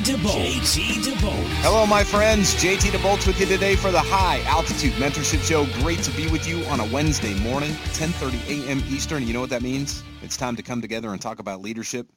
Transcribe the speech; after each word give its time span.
DeVolt. 0.00 0.60
JT 0.60 1.04
DeVolt. 1.04 1.46
Hello, 1.60 1.84
my 1.86 2.02
friends. 2.02 2.54
JT 2.54 2.90
DeVolt 2.90 3.26
with 3.26 3.38
you 3.38 3.46
today 3.46 3.76
for 3.76 3.90
the 3.90 4.00
High 4.00 4.40
Altitude 4.46 4.92
Mentorship 4.94 5.42
Show. 5.42 5.66
Great 5.82 5.98
to 6.04 6.10
be 6.12 6.28
with 6.28 6.48
you 6.48 6.64
on 6.66 6.80
a 6.80 6.86
Wednesday 6.86 7.34
morning, 7.40 7.72
10:30 7.92 8.66
a.m. 8.66 8.82
Eastern. 8.88 9.26
You 9.26 9.34
know 9.34 9.40
what 9.40 9.50
that 9.50 9.62
means? 9.62 10.02
It's 10.22 10.36
time 10.36 10.56
to 10.56 10.62
come 10.62 10.80
together 10.80 11.12
and 11.12 11.20
talk 11.20 11.40
about 11.40 11.60
leadership, 11.60 12.10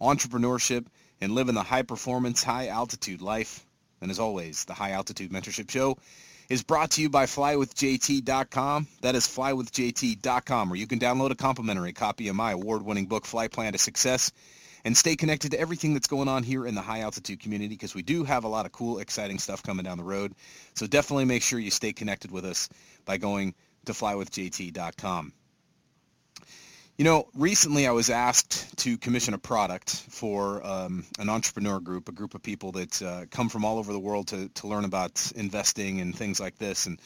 entrepreneurship, 0.00 0.86
and 1.20 1.32
living 1.32 1.54
the 1.54 1.62
high 1.62 1.82
performance, 1.82 2.42
high 2.42 2.68
altitude 2.68 3.22
life. 3.22 3.64
And 4.00 4.10
as 4.10 4.18
always, 4.18 4.64
the 4.66 4.74
High 4.74 4.90
Altitude 4.90 5.32
Mentorship 5.32 5.70
Show 5.70 5.96
is 6.50 6.62
brought 6.62 6.90
to 6.92 7.02
you 7.02 7.08
by 7.08 7.24
flywithjt.com. 7.24 8.88
That 9.00 9.14
is 9.14 9.26
flywithjt.com, 9.26 10.68
where 10.68 10.78
you 10.78 10.86
can 10.86 10.98
download 10.98 11.30
a 11.30 11.36
complimentary 11.36 11.92
copy 11.92 12.28
of 12.28 12.36
my 12.36 12.52
award-winning 12.52 13.06
book, 13.06 13.24
Flight 13.24 13.52
Plan 13.52 13.72
to 13.72 13.78
Success 13.78 14.30
and 14.84 14.96
stay 14.96 15.16
connected 15.16 15.52
to 15.52 15.58
everything 15.58 15.94
that's 15.94 16.06
going 16.06 16.28
on 16.28 16.42
here 16.42 16.66
in 16.66 16.74
the 16.74 16.82
high 16.82 17.00
altitude 17.00 17.40
community 17.40 17.74
because 17.74 17.94
we 17.94 18.02
do 18.02 18.24
have 18.24 18.44
a 18.44 18.48
lot 18.48 18.66
of 18.66 18.72
cool, 18.72 18.98
exciting 18.98 19.38
stuff 19.38 19.62
coming 19.62 19.84
down 19.84 19.98
the 19.98 20.04
road. 20.04 20.34
So 20.74 20.86
definitely 20.86 21.24
make 21.24 21.42
sure 21.42 21.58
you 21.58 21.70
stay 21.70 21.92
connected 21.92 22.30
with 22.30 22.44
us 22.44 22.68
by 23.04 23.16
going 23.16 23.54
to 23.86 23.92
flywithjt.com. 23.92 25.32
You 26.96 27.04
know, 27.04 27.26
recently 27.34 27.88
I 27.88 27.90
was 27.90 28.08
asked 28.08 28.78
to 28.78 28.96
commission 28.98 29.34
a 29.34 29.38
product 29.38 29.90
for 30.10 30.64
um, 30.64 31.04
an 31.18 31.28
entrepreneur 31.28 31.80
group, 31.80 32.08
a 32.08 32.12
group 32.12 32.34
of 32.34 32.42
people 32.42 32.70
that 32.72 33.02
uh, 33.02 33.24
come 33.30 33.48
from 33.48 33.64
all 33.64 33.78
over 33.78 33.92
the 33.92 33.98
world 33.98 34.28
to, 34.28 34.48
to 34.50 34.68
learn 34.68 34.84
about 34.84 35.32
investing 35.34 36.00
and 36.00 36.14
things 36.14 36.38
like 36.38 36.56
this 36.58 36.86
and, 36.86 37.00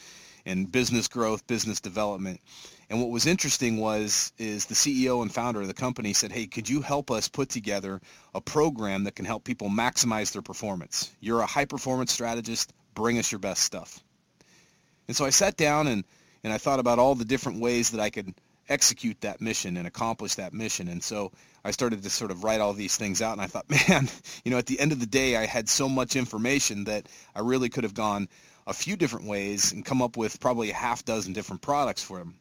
and 0.45 0.71
business 0.71 1.07
growth, 1.07 1.45
business 1.47 1.79
development. 1.79 2.41
And 2.89 2.99
what 2.99 3.09
was 3.09 3.27
interesting 3.27 3.77
was 3.77 4.33
is 4.37 4.65
the 4.65 4.73
CEO 4.73 5.21
and 5.21 5.33
founder 5.33 5.61
of 5.61 5.67
the 5.67 5.73
company 5.73 6.13
said, 6.13 6.31
"Hey, 6.31 6.47
could 6.47 6.67
you 6.67 6.81
help 6.81 7.11
us 7.11 7.27
put 7.27 7.49
together 7.49 8.01
a 8.33 8.41
program 8.41 9.03
that 9.03 9.15
can 9.15 9.25
help 9.25 9.43
people 9.43 9.69
maximize 9.69 10.31
their 10.31 10.41
performance? 10.41 11.11
You're 11.19 11.41
a 11.41 11.45
high 11.45 11.65
performance 11.65 12.11
strategist. 12.11 12.73
Bring 12.95 13.19
us 13.19 13.31
your 13.31 13.39
best 13.39 13.63
stuff." 13.63 13.99
And 15.07 15.15
so 15.15 15.25
I 15.25 15.29
sat 15.29 15.57
down 15.57 15.87
and 15.87 16.03
and 16.43 16.53
I 16.53 16.57
thought 16.57 16.79
about 16.79 16.99
all 16.99 17.15
the 17.15 17.25
different 17.25 17.59
ways 17.59 17.91
that 17.91 17.99
I 17.99 18.09
could 18.09 18.33
execute 18.69 19.19
that 19.21 19.41
mission 19.41 19.77
and 19.77 19.87
accomplish 19.87 20.35
that 20.35 20.53
mission. 20.53 20.87
And 20.87 21.03
so 21.03 21.31
I 21.65 21.71
started 21.71 22.03
to 22.03 22.09
sort 22.09 22.31
of 22.31 22.43
write 22.43 22.61
all 22.61 22.73
these 22.73 22.95
things 22.95 23.21
out 23.21 23.33
and 23.33 23.41
I 23.41 23.47
thought, 23.47 23.65
man, 23.89 24.07
you 24.45 24.51
know, 24.51 24.57
at 24.57 24.67
the 24.67 24.79
end 24.79 24.91
of 24.91 24.99
the 24.99 25.05
day, 25.05 25.35
I 25.35 25.45
had 25.45 25.67
so 25.67 25.89
much 25.89 26.15
information 26.15 26.85
that 26.85 27.07
I 27.35 27.39
really 27.41 27.69
could 27.69 27.83
have 27.83 27.93
gone 27.93 28.29
a 28.69 28.73
few 28.73 28.95
different 28.95 29.25
ways 29.25 29.71
and 29.71 29.83
come 29.83 30.01
up 30.01 30.15
with 30.15 30.39
probably 30.39 30.69
a 30.69 30.75
half 30.75 31.03
dozen 31.03 31.33
different 31.33 31.61
products 31.61 32.03
for 32.03 32.19
them. 32.19 32.35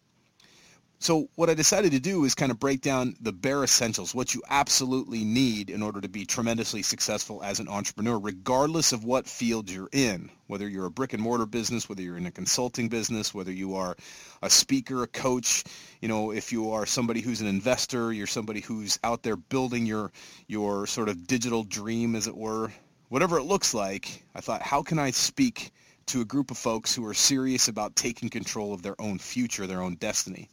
So 1.01 1.29
what 1.37 1.49
I 1.49 1.55
decided 1.55 1.93
to 1.93 2.01
do 2.01 2.25
is 2.25 2.35
kind 2.35 2.51
of 2.51 2.59
break 2.59 2.81
down 2.81 3.15
the 3.21 3.33
bare 3.33 3.63
essentials, 3.63 4.17
what 4.17 4.35
you 4.35 4.43
absolutely 4.51 5.23
need 5.25 5.71
in 5.71 5.81
order 5.81 6.01
to 6.01 6.09
be 6.09 6.27
tremendously 6.27 6.83
successful 6.83 7.41
as 7.43 7.61
an 7.61 7.69
entrepreneur, 7.69 8.19
regardless 8.19 8.93
of 8.93 9.05
what 9.05 9.29
field 9.29 9.71
you're 9.71 9.89
in, 9.93 10.29
whether 10.49 10.69
you're 10.69 10.87
a 10.87 10.91
brick 10.91 11.13
and 11.13 11.23
mortar 11.23 11.47
business, 11.47 11.89
whether 11.89 12.03
you're 12.03 12.17
in 12.17 12.27
a 12.27 12.33
consulting 12.33 12.89
business, 12.89 13.33
whether 13.33 13.53
you 13.53 13.77
are 13.77 13.97
a 14.43 14.51
speaker, 14.51 15.05
a 15.05 15.07
coach, 15.07 15.63
you 16.03 16.09
know, 16.09 16.33
if 16.33 16.53
you 16.53 16.73
are 16.73 16.85
somebody 16.85 17.21
who's 17.21 17.41
an 17.41 17.47
investor, 17.47 18.13
you're 18.13 18.27
somebody 18.27 18.61
who's 18.61 18.99
out 19.05 19.23
there 19.23 19.37
building 19.37 19.87
your, 19.87 20.11
your 20.49 20.87
sort 20.89 21.09
of 21.09 21.29
digital 21.29 21.63
dream, 21.63 22.17
as 22.17 22.27
it 22.27 22.37
were, 22.37 22.73
whatever 23.09 23.39
it 23.39 23.45
looks 23.45 23.73
like, 23.73 24.25
I 24.35 24.41
thought, 24.41 24.63
how 24.63 24.83
can 24.83 24.99
I 24.99 25.13
speak 25.13 25.71
to 26.09 26.21
a 26.21 26.25
group 26.25 26.51
of 26.51 26.59
folks 26.59 26.95
who 26.95 27.07
are 27.07 27.15
serious 27.15 27.69
about 27.69 27.97
taking 27.97 28.29
control 28.29 28.73
of 28.73 28.83
their 28.83 29.01
own 29.01 29.19
future, 29.19 29.67
their 29.67 29.83
own 29.83 29.95
destiny? 29.95 30.49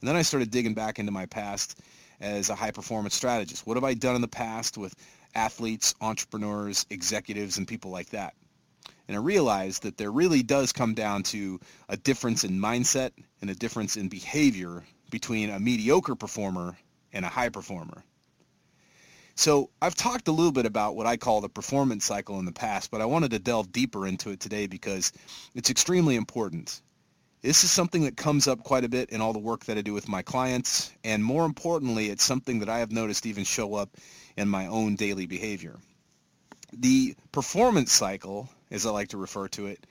And 0.00 0.08
then 0.08 0.16
I 0.16 0.22
started 0.22 0.50
digging 0.50 0.74
back 0.74 0.98
into 0.98 1.12
my 1.12 1.26
past 1.26 1.80
as 2.20 2.50
a 2.50 2.54
high 2.54 2.70
performance 2.70 3.14
strategist. 3.14 3.66
What 3.66 3.76
have 3.76 3.84
I 3.84 3.94
done 3.94 4.14
in 4.14 4.20
the 4.20 4.28
past 4.28 4.78
with 4.78 4.94
athletes, 5.34 5.94
entrepreneurs, 6.00 6.86
executives, 6.90 7.58
and 7.58 7.66
people 7.66 7.90
like 7.90 8.10
that? 8.10 8.34
And 9.06 9.16
I 9.16 9.20
realized 9.20 9.84
that 9.84 9.96
there 9.96 10.10
really 10.10 10.42
does 10.42 10.72
come 10.72 10.94
down 10.94 11.22
to 11.24 11.60
a 11.88 11.96
difference 11.96 12.44
in 12.44 12.60
mindset 12.60 13.12
and 13.40 13.50
a 13.50 13.54
difference 13.54 13.96
in 13.96 14.08
behavior 14.08 14.84
between 15.10 15.50
a 15.50 15.58
mediocre 15.58 16.14
performer 16.14 16.76
and 17.12 17.24
a 17.24 17.28
high 17.28 17.48
performer. 17.48 18.04
So 19.38 19.70
I've 19.80 19.94
talked 19.94 20.26
a 20.26 20.32
little 20.32 20.50
bit 20.50 20.66
about 20.66 20.96
what 20.96 21.06
I 21.06 21.16
call 21.16 21.40
the 21.40 21.48
performance 21.48 22.04
cycle 22.04 22.40
in 22.40 22.44
the 22.44 22.50
past, 22.50 22.90
but 22.90 23.00
I 23.00 23.04
wanted 23.04 23.30
to 23.30 23.38
delve 23.38 23.70
deeper 23.70 24.04
into 24.04 24.30
it 24.30 24.40
today 24.40 24.66
because 24.66 25.12
it's 25.54 25.70
extremely 25.70 26.16
important. 26.16 26.82
This 27.40 27.62
is 27.62 27.70
something 27.70 28.02
that 28.02 28.16
comes 28.16 28.48
up 28.48 28.64
quite 28.64 28.82
a 28.82 28.88
bit 28.88 29.10
in 29.10 29.20
all 29.20 29.32
the 29.32 29.38
work 29.38 29.66
that 29.66 29.78
I 29.78 29.82
do 29.82 29.92
with 29.92 30.08
my 30.08 30.22
clients. 30.22 30.92
And 31.04 31.22
more 31.22 31.44
importantly, 31.44 32.08
it's 32.08 32.24
something 32.24 32.58
that 32.58 32.68
I 32.68 32.80
have 32.80 32.90
noticed 32.90 33.26
even 33.26 33.44
show 33.44 33.76
up 33.76 33.96
in 34.36 34.48
my 34.48 34.66
own 34.66 34.96
daily 34.96 35.26
behavior. 35.26 35.76
The 36.72 37.14
performance 37.30 37.92
cycle, 37.92 38.48
as 38.72 38.86
I 38.86 38.90
like 38.90 39.10
to 39.10 39.18
refer 39.18 39.46
to 39.50 39.66
it, 39.66 39.86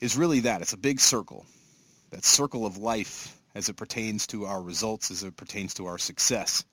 is 0.00 0.16
really 0.16 0.40
that. 0.40 0.62
It's 0.62 0.72
a 0.72 0.76
big 0.76 0.98
circle. 0.98 1.46
That 2.10 2.24
circle 2.24 2.66
of 2.66 2.76
life 2.76 3.40
as 3.54 3.68
it 3.68 3.76
pertains 3.76 4.26
to 4.28 4.46
our 4.46 4.60
results, 4.60 5.12
as 5.12 5.22
it 5.22 5.36
pertains 5.36 5.74
to 5.74 5.86
our 5.86 5.98
success. 5.98 6.64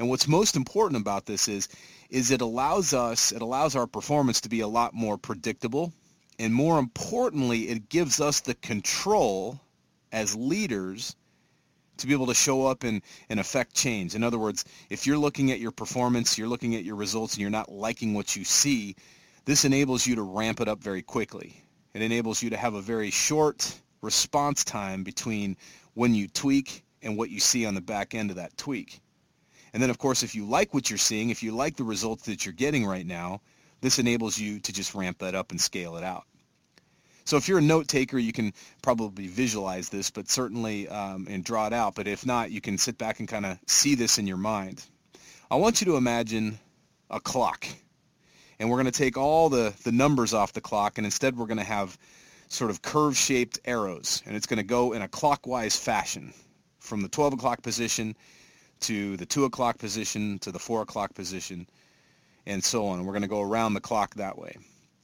And 0.00 0.08
what's 0.08 0.26
most 0.26 0.56
important 0.56 1.00
about 1.00 1.26
this 1.26 1.46
is, 1.46 1.68
is 2.08 2.32
it 2.32 2.40
allows 2.40 2.92
us, 2.92 3.30
it 3.30 3.42
allows 3.42 3.76
our 3.76 3.86
performance 3.86 4.40
to 4.40 4.48
be 4.48 4.60
a 4.60 4.66
lot 4.66 4.94
more 4.94 5.16
predictable 5.16 5.92
and 6.40 6.54
more 6.54 6.78
importantly, 6.78 7.68
it 7.68 7.90
gives 7.90 8.18
us 8.18 8.40
the 8.40 8.54
control 8.54 9.60
as 10.10 10.34
leaders 10.34 11.14
to 11.98 12.06
be 12.06 12.14
able 12.14 12.28
to 12.28 12.34
show 12.34 12.64
up 12.64 12.82
and, 12.82 13.02
and 13.28 13.38
affect 13.38 13.74
change. 13.74 14.14
In 14.14 14.24
other 14.24 14.38
words, 14.38 14.64
if 14.88 15.06
you're 15.06 15.18
looking 15.18 15.50
at 15.50 15.60
your 15.60 15.70
performance, 15.70 16.38
you're 16.38 16.48
looking 16.48 16.74
at 16.76 16.82
your 16.82 16.96
results, 16.96 17.34
and 17.34 17.42
you're 17.42 17.50
not 17.50 17.70
liking 17.70 18.14
what 18.14 18.36
you 18.36 18.44
see, 18.44 18.96
this 19.44 19.66
enables 19.66 20.06
you 20.06 20.14
to 20.14 20.22
ramp 20.22 20.62
it 20.62 20.68
up 20.68 20.82
very 20.82 21.02
quickly. 21.02 21.62
It 21.92 22.00
enables 22.00 22.42
you 22.42 22.48
to 22.48 22.56
have 22.56 22.72
a 22.72 22.80
very 22.80 23.10
short 23.10 23.78
response 24.00 24.64
time 24.64 25.04
between 25.04 25.58
when 25.92 26.14
you 26.14 26.26
tweak 26.26 26.84
and 27.02 27.18
what 27.18 27.28
you 27.28 27.38
see 27.38 27.66
on 27.66 27.74
the 27.74 27.82
back 27.82 28.14
end 28.14 28.30
of 28.30 28.36
that 28.36 28.56
tweak. 28.56 29.02
And 29.72 29.82
then, 29.82 29.90
of 29.90 29.98
course, 29.98 30.22
if 30.22 30.34
you 30.34 30.44
like 30.44 30.74
what 30.74 30.90
you're 30.90 30.98
seeing, 30.98 31.30
if 31.30 31.42
you 31.42 31.52
like 31.52 31.76
the 31.76 31.84
results 31.84 32.24
that 32.24 32.44
you're 32.44 32.52
getting 32.52 32.86
right 32.86 33.06
now, 33.06 33.40
this 33.80 33.98
enables 33.98 34.38
you 34.38 34.60
to 34.60 34.72
just 34.72 34.94
ramp 34.94 35.18
that 35.18 35.34
up 35.34 35.50
and 35.50 35.60
scale 35.60 35.96
it 35.96 36.04
out. 36.04 36.24
So 37.24 37.36
if 37.36 37.48
you're 37.48 37.58
a 37.58 37.62
note 37.62 37.86
taker, 37.86 38.18
you 38.18 38.32
can 38.32 38.52
probably 38.82 39.28
visualize 39.28 39.88
this, 39.88 40.10
but 40.10 40.28
certainly 40.28 40.88
um, 40.88 41.26
and 41.30 41.44
draw 41.44 41.66
it 41.66 41.72
out. 41.72 41.94
But 41.94 42.08
if 42.08 42.26
not, 42.26 42.50
you 42.50 42.60
can 42.60 42.76
sit 42.78 42.98
back 42.98 43.20
and 43.20 43.28
kind 43.28 43.46
of 43.46 43.58
see 43.66 43.94
this 43.94 44.18
in 44.18 44.26
your 44.26 44.36
mind. 44.36 44.84
I 45.50 45.56
want 45.56 45.80
you 45.80 45.84
to 45.86 45.96
imagine 45.96 46.58
a 47.08 47.20
clock, 47.20 47.66
and 48.58 48.68
we're 48.68 48.76
going 48.76 48.92
to 48.92 48.98
take 48.98 49.16
all 49.16 49.48
the 49.48 49.74
the 49.84 49.92
numbers 49.92 50.34
off 50.34 50.52
the 50.52 50.60
clock, 50.60 50.98
and 50.98 51.04
instead 51.04 51.36
we're 51.36 51.46
going 51.46 51.58
to 51.58 51.64
have 51.64 51.96
sort 52.48 52.70
of 52.70 52.82
curve-shaped 52.82 53.60
arrows, 53.64 54.22
and 54.26 54.34
it's 54.34 54.46
going 54.46 54.58
to 54.58 54.64
go 54.64 54.92
in 54.92 55.02
a 55.02 55.08
clockwise 55.08 55.76
fashion 55.76 56.32
from 56.80 57.02
the 57.02 57.08
12 57.08 57.34
o'clock 57.34 57.62
position 57.62 58.16
to 58.80 59.16
the 59.16 59.26
2 59.26 59.44
o'clock 59.44 59.78
position 59.78 60.38
to 60.40 60.52
the 60.52 60.58
4 60.58 60.82
o'clock 60.82 61.14
position, 61.14 61.66
and 62.46 62.62
so 62.62 62.86
on. 62.86 63.04
We're 63.04 63.12
going 63.12 63.22
to 63.22 63.28
go 63.28 63.42
around 63.42 63.74
the 63.74 63.80
clock 63.80 64.14
that 64.16 64.38
way. 64.38 64.56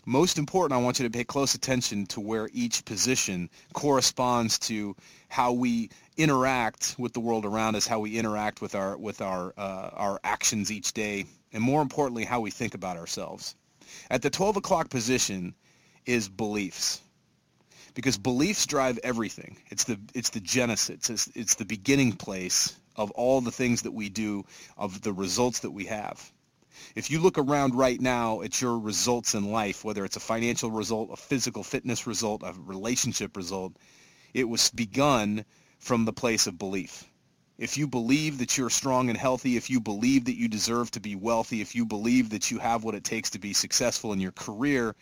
Most 0.08 0.38
important, 0.38 0.78
I 0.78 0.82
want 0.82 1.00
you 1.00 1.05
to 1.05 1.11
pay 1.11 1.25
close 1.25 1.56
attention 1.56 2.06
to 2.06 2.20
where 2.20 2.49
each 2.52 2.84
position 2.84 3.50
corresponds 3.73 4.56
to 4.61 4.94
how 5.28 5.52
we 5.52 5.90
interact 6.17 6.94
with 6.96 7.12
the 7.12 7.19
world 7.19 7.44
around 7.44 7.75
us, 7.75 7.88
how 7.88 7.99
we 7.99 8.17
interact 8.17 8.61
with 8.61 8.76
our 8.76 8.96
with 8.96 9.20
our 9.20 9.52
uh, 9.58 9.90
our 9.94 10.20
actions 10.23 10.70
each 10.70 10.93
day, 10.93 11.26
and 11.52 11.61
more 11.62 11.82
importantly, 11.82 12.25
how 12.25 12.40
we 12.40 12.52
think 12.52 12.75
about 12.75 12.96
ourselves. 12.96 13.56
At 14.08 14.23
the 14.23 14.31
12 14.31 14.58
o'clock 14.58 14.90
position 14.90 15.55
is 16.06 16.28
beliefs, 16.28 17.00
because 17.94 18.17
beliefs 18.17 18.64
drive 18.64 19.00
everything. 19.02 19.56
It's 19.70 19.84
the 19.84 19.99
it's 20.14 20.31
the 20.31 20.40
genesis. 20.40 21.11
It's, 21.11 21.28
it's 21.34 21.55
the 21.56 21.64
beginning 21.64 22.12
place 22.12 22.76
of 22.96 23.10
all 23.12 23.40
the 23.40 23.52
things 23.52 23.82
that 23.82 23.93
we 23.93 24.08
do, 24.08 24.44
of 24.76 25.02
the 25.02 25.12
results 25.12 25.60
that 25.60 25.70
we 25.70 25.87
have 25.87 26.32
if 26.94 27.10
you 27.10 27.20
look 27.20 27.38
around 27.38 27.75
right 27.75 28.00
now 28.00 28.43
at 28.43 28.60
your 28.60 28.78
results 28.78 29.34
in 29.34 29.50
life, 29.50 29.84
whether 29.84 30.04
it's 30.04 30.16
a 30.16 30.20
financial 30.20 30.70
result, 30.70 31.10
a 31.12 31.16
physical 31.16 31.62
fitness 31.62 32.06
result, 32.06 32.43
a 32.44 32.54
relationship 32.58 33.37
result, 33.37 33.76
it 34.34 34.48
was 34.48 34.70
begun 34.70 35.44
from 35.78 36.04
the 36.04 36.12
place 36.12 36.46
of 36.46 36.58
belief. 36.58 37.04
If 37.58 37.78
you 37.78 37.87
believe 37.87 38.38
that 38.38 38.58
you're 38.58 38.69
strong 38.69 39.08
and 39.08 39.19
healthy, 39.19 39.56
if 39.56 39.70
you 39.70 39.81
believe 39.81 40.26
that 40.26 40.37
you 40.37 40.49
deserve 40.49 40.90
to 40.92 41.00
be 41.00 41.16
wealthy, 41.16 41.62
if 41.62 41.75
you 41.75 41.87
believe 41.87 42.31
that 42.31 42.50
you 42.50 42.58
have 42.58 42.84
what 42.84 42.94
it 42.94 43.04
takes 43.04 43.31
to 43.31 43.38
be 43.38 43.54
successful 43.54 44.12
in 44.12 44.20
your 44.20 44.32
career, 44.32 44.94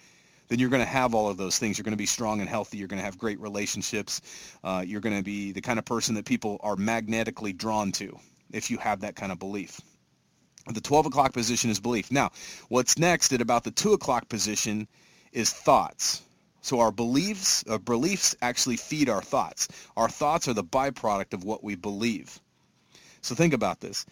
then 0.49 0.59
you're 0.59 0.71
going 0.71 0.83
to 0.83 0.87
have 0.87 1.15
all 1.15 1.29
of 1.29 1.37
those 1.37 1.59
things. 1.59 1.79
You're 1.79 1.85
going 1.85 1.93
to 1.93 1.97
be 1.97 2.07
strong 2.07 2.41
and 2.41 2.49
healthy. 2.49 2.77
You're 2.77 2.89
going 2.89 2.99
to 2.99 3.05
have 3.05 3.19
great 3.19 3.41
relationships. 3.41 4.21
Uh, 4.63 4.85
you're 4.87 5.01
going 5.01 5.17
to 5.17 5.23
be 5.23 5.53
the 5.53 5.61
kind 5.61 5.79
of 5.79 5.85
person 5.85 6.15
that 6.17 6.25
people 6.25 6.59
are 6.63 6.77
magnetically 6.77 7.53
drawn 7.53 7.93
to 7.93 8.19
if 8.53 8.71
you 8.71 8.79
have 8.79 9.01
that 9.01 9.17
kind 9.17 9.33
of 9.33 9.39
belief. 9.39 9.81
The 10.67 10.81
12 10.81 11.07
o'clock 11.07 11.33
position 11.33 11.71
is 11.71 11.81
belief. 11.81 12.11
Now, 12.11 12.31
what's 12.69 12.99
next 12.99 13.33
at 13.33 13.41
about 13.41 13.65
the 13.65 13.71
2 13.71 13.93
o'clock 13.93 14.29
position 14.29 14.89
is 15.33 15.51
thoughts. 15.51 16.23
So 16.63 16.81
our 16.81 16.91
beliefs, 16.91 17.63
uh, 17.69 17.77
beliefs 17.77 18.35
actually 18.41 18.79
feed 18.79 19.11
our 19.11 19.21
thoughts. 19.21 19.69
Our 19.97 20.09
thoughts 20.09 20.49
are 20.49 20.55
the 20.55 20.65
byproduct 20.65 21.35
of 21.35 21.45
what 21.45 21.63
we 21.63 21.75
believe. 21.75 22.41
So 23.21 23.35
think 23.35 23.53
about 23.53 23.81
this. 23.81 24.07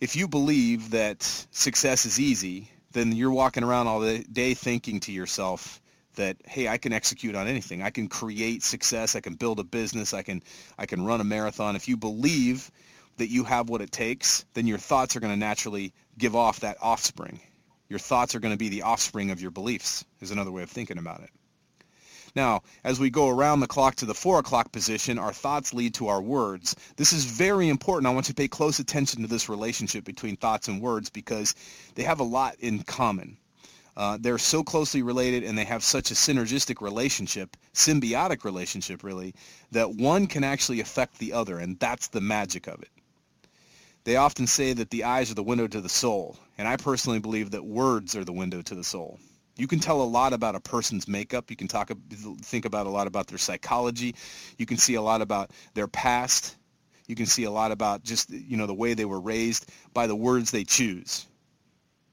If 0.00 0.16
you 0.16 0.26
believe 0.26 0.90
that 0.90 1.22
success 1.50 2.06
is 2.06 2.18
easy, 2.18 2.70
then 2.92 3.12
you're 3.12 3.30
walking 3.30 3.62
around 3.62 3.86
all 3.86 4.00
the 4.00 4.18
day 4.24 4.54
thinking 4.54 5.00
to 5.00 5.12
yourself 5.12 5.80
that 6.16 6.36
hey 6.44 6.66
i 6.68 6.76
can 6.76 6.92
execute 6.92 7.34
on 7.34 7.46
anything. 7.46 7.82
I 7.82 7.90
can 7.90 8.08
create 8.08 8.62
success. 8.62 9.14
I 9.16 9.20
can 9.20 9.34
build 9.34 9.60
a 9.60 9.64
business. 9.64 10.12
I 10.14 10.22
can 10.22 10.42
i 10.78 10.86
can 10.86 11.04
run 11.04 11.20
a 11.20 11.24
marathon. 11.24 11.76
If 11.76 11.88
you 11.88 11.96
believe 11.96 12.70
that 13.16 13.28
you 13.28 13.44
have 13.44 13.68
what 13.68 13.80
it 13.80 13.92
takes 13.92 14.44
then 14.54 14.66
your 14.66 14.78
thoughts 14.78 15.16
are 15.16 15.20
going 15.20 15.32
to 15.32 15.38
naturally 15.38 15.92
give 16.18 16.34
off 16.36 16.60
that 16.60 16.76
offspring. 16.80 17.40
Your 17.88 17.98
thoughts 17.98 18.34
are 18.34 18.40
going 18.40 18.54
to 18.54 18.58
be 18.58 18.68
the 18.68 18.82
offspring 18.82 19.30
of 19.30 19.40
your 19.40 19.50
beliefs 19.50 20.04
is 20.20 20.30
another 20.30 20.52
way 20.52 20.62
of 20.62 20.70
thinking 20.70 20.98
about 20.98 21.22
it 21.22 21.30
now, 22.36 22.62
as 22.84 23.00
we 23.00 23.10
go 23.10 23.28
around 23.28 23.60
the 23.60 23.66
clock 23.66 23.96
to 23.96 24.06
the 24.06 24.14
4 24.14 24.38
o'clock 24.38 24.70
position, 24.70 25.18
our 25.18 25.32
thoughts 25.32 25.74
lead 25.74 25.94
to 25.94 26.08
our 26.08 26.22
words. 26.22 26.76
This 26.96 27.12
is 27.12 27.24
very 27.24 27.68
important. 27.68 28.06
I 28.06 28.14
want 28.14 28.28
you 28.28 28.34
to 28.34 28.40
pay 28.40 28.48
close 28.48 28.78
attention 28.78 29.22
to 29.22 29.28
this 29.28 29.48
relationship 29.48 30.04
between 30.04 30.36
thoughts 30.36 30.68
and 30.68 30.80
words 30.80 31.10
because 31.10 31.54
they 31.94 32.04
have 32.04 32.20
a 32.20 32.24
lot 32.24 32.56
in 32.60 32.82
common. 32.84 33.36
Uh, 33.96 34.16
they're 34.20 34.38
so 34.38 34.62
closely 34.62 35.02
related 35.02 35.42
and 35.42 35.58
they 35.58 35.64
have 35.64 35.82
such 35.82 36.10
a 36.10 36.14
synergistic 36.14 36.80
relationship, 36.80 37.56
symbiotic 37.74 38.44
relationship 38.44 39.02
really, 39.02 39.34
that 39.72 39.94
one 39.94 40.26
can 40.26 40.44
actually 40.44 40.80
affect 40.80 41.18
the 41.18 41.32
other, 41.32 41.58
and 41.58 41.78
that's 41.80 42.08
the 42.08 42.20
magic 42.20 42.68
of 42.68 42.80
it. 42.80 42.90
They 44.04 44.16
often 44.16 44.46
say 44.46 44.72
that 44.72 44.90
the 44.90 45.04
eyes 45.04 45.30
are 45.30 45.34
the 45.34 45.42
window 45.42 45.66
to 45.66 45.80
the 45.80 45.88
soul, 45.88 46.38
and 46.56 46.66
I 46.66 46.76
personally 46.76 47.18
believe 47.18 47.50
that 47.50 47.64
words 47.64 48.14
are 48.16 48.24
the 48.24 48.32
window 48.32 48.62
to 48.62 48.74
the 48.74 48.84
soul 48.84 49.18
you 49.60 49.66
can 49.66 49.78
tell 49.78 50.00
a 50.00 50.04
lot 50.04 50.32
about 50.32 50.54
a 50.54 50.60
person's 50.60 51.06
makeup. 51.06 51.50
You 51.50 51.56
can 51.56 51.68
talk, 51.68 51.90
think 52.40 52.64
about 52.64 52.86
a 52.86 52.90
lot 52.90 53.06
about 53.06 53.26
their 53.26 53.36
psychology. 53.36 54.14
You 54.56 54.64
can 54.64 54.78
see 54.78 54.94
a 54.94 55.02
lot 55.02 55.20
about 55.20 55.50
their 55.74 55.86
past. 55.86 56.56
You 57.06 57.14
can 57.14 57.26
see 57.26 57.44
a 57.44 57.50
lot 57.50 57.70
about 57.70 58.02
just, 58.02 58.30
you 58.30 58.56
know, 58.56 58.66
the 58.66 58.74
way 58.74 58.94
they 58.94 59.04
were 59.04 59.20
raised 59.20 59.70
by 59.92 60.06
the 60.06 60.16
words 60.16 60.50
they 60.50 60.64
choose. 60.64 61.26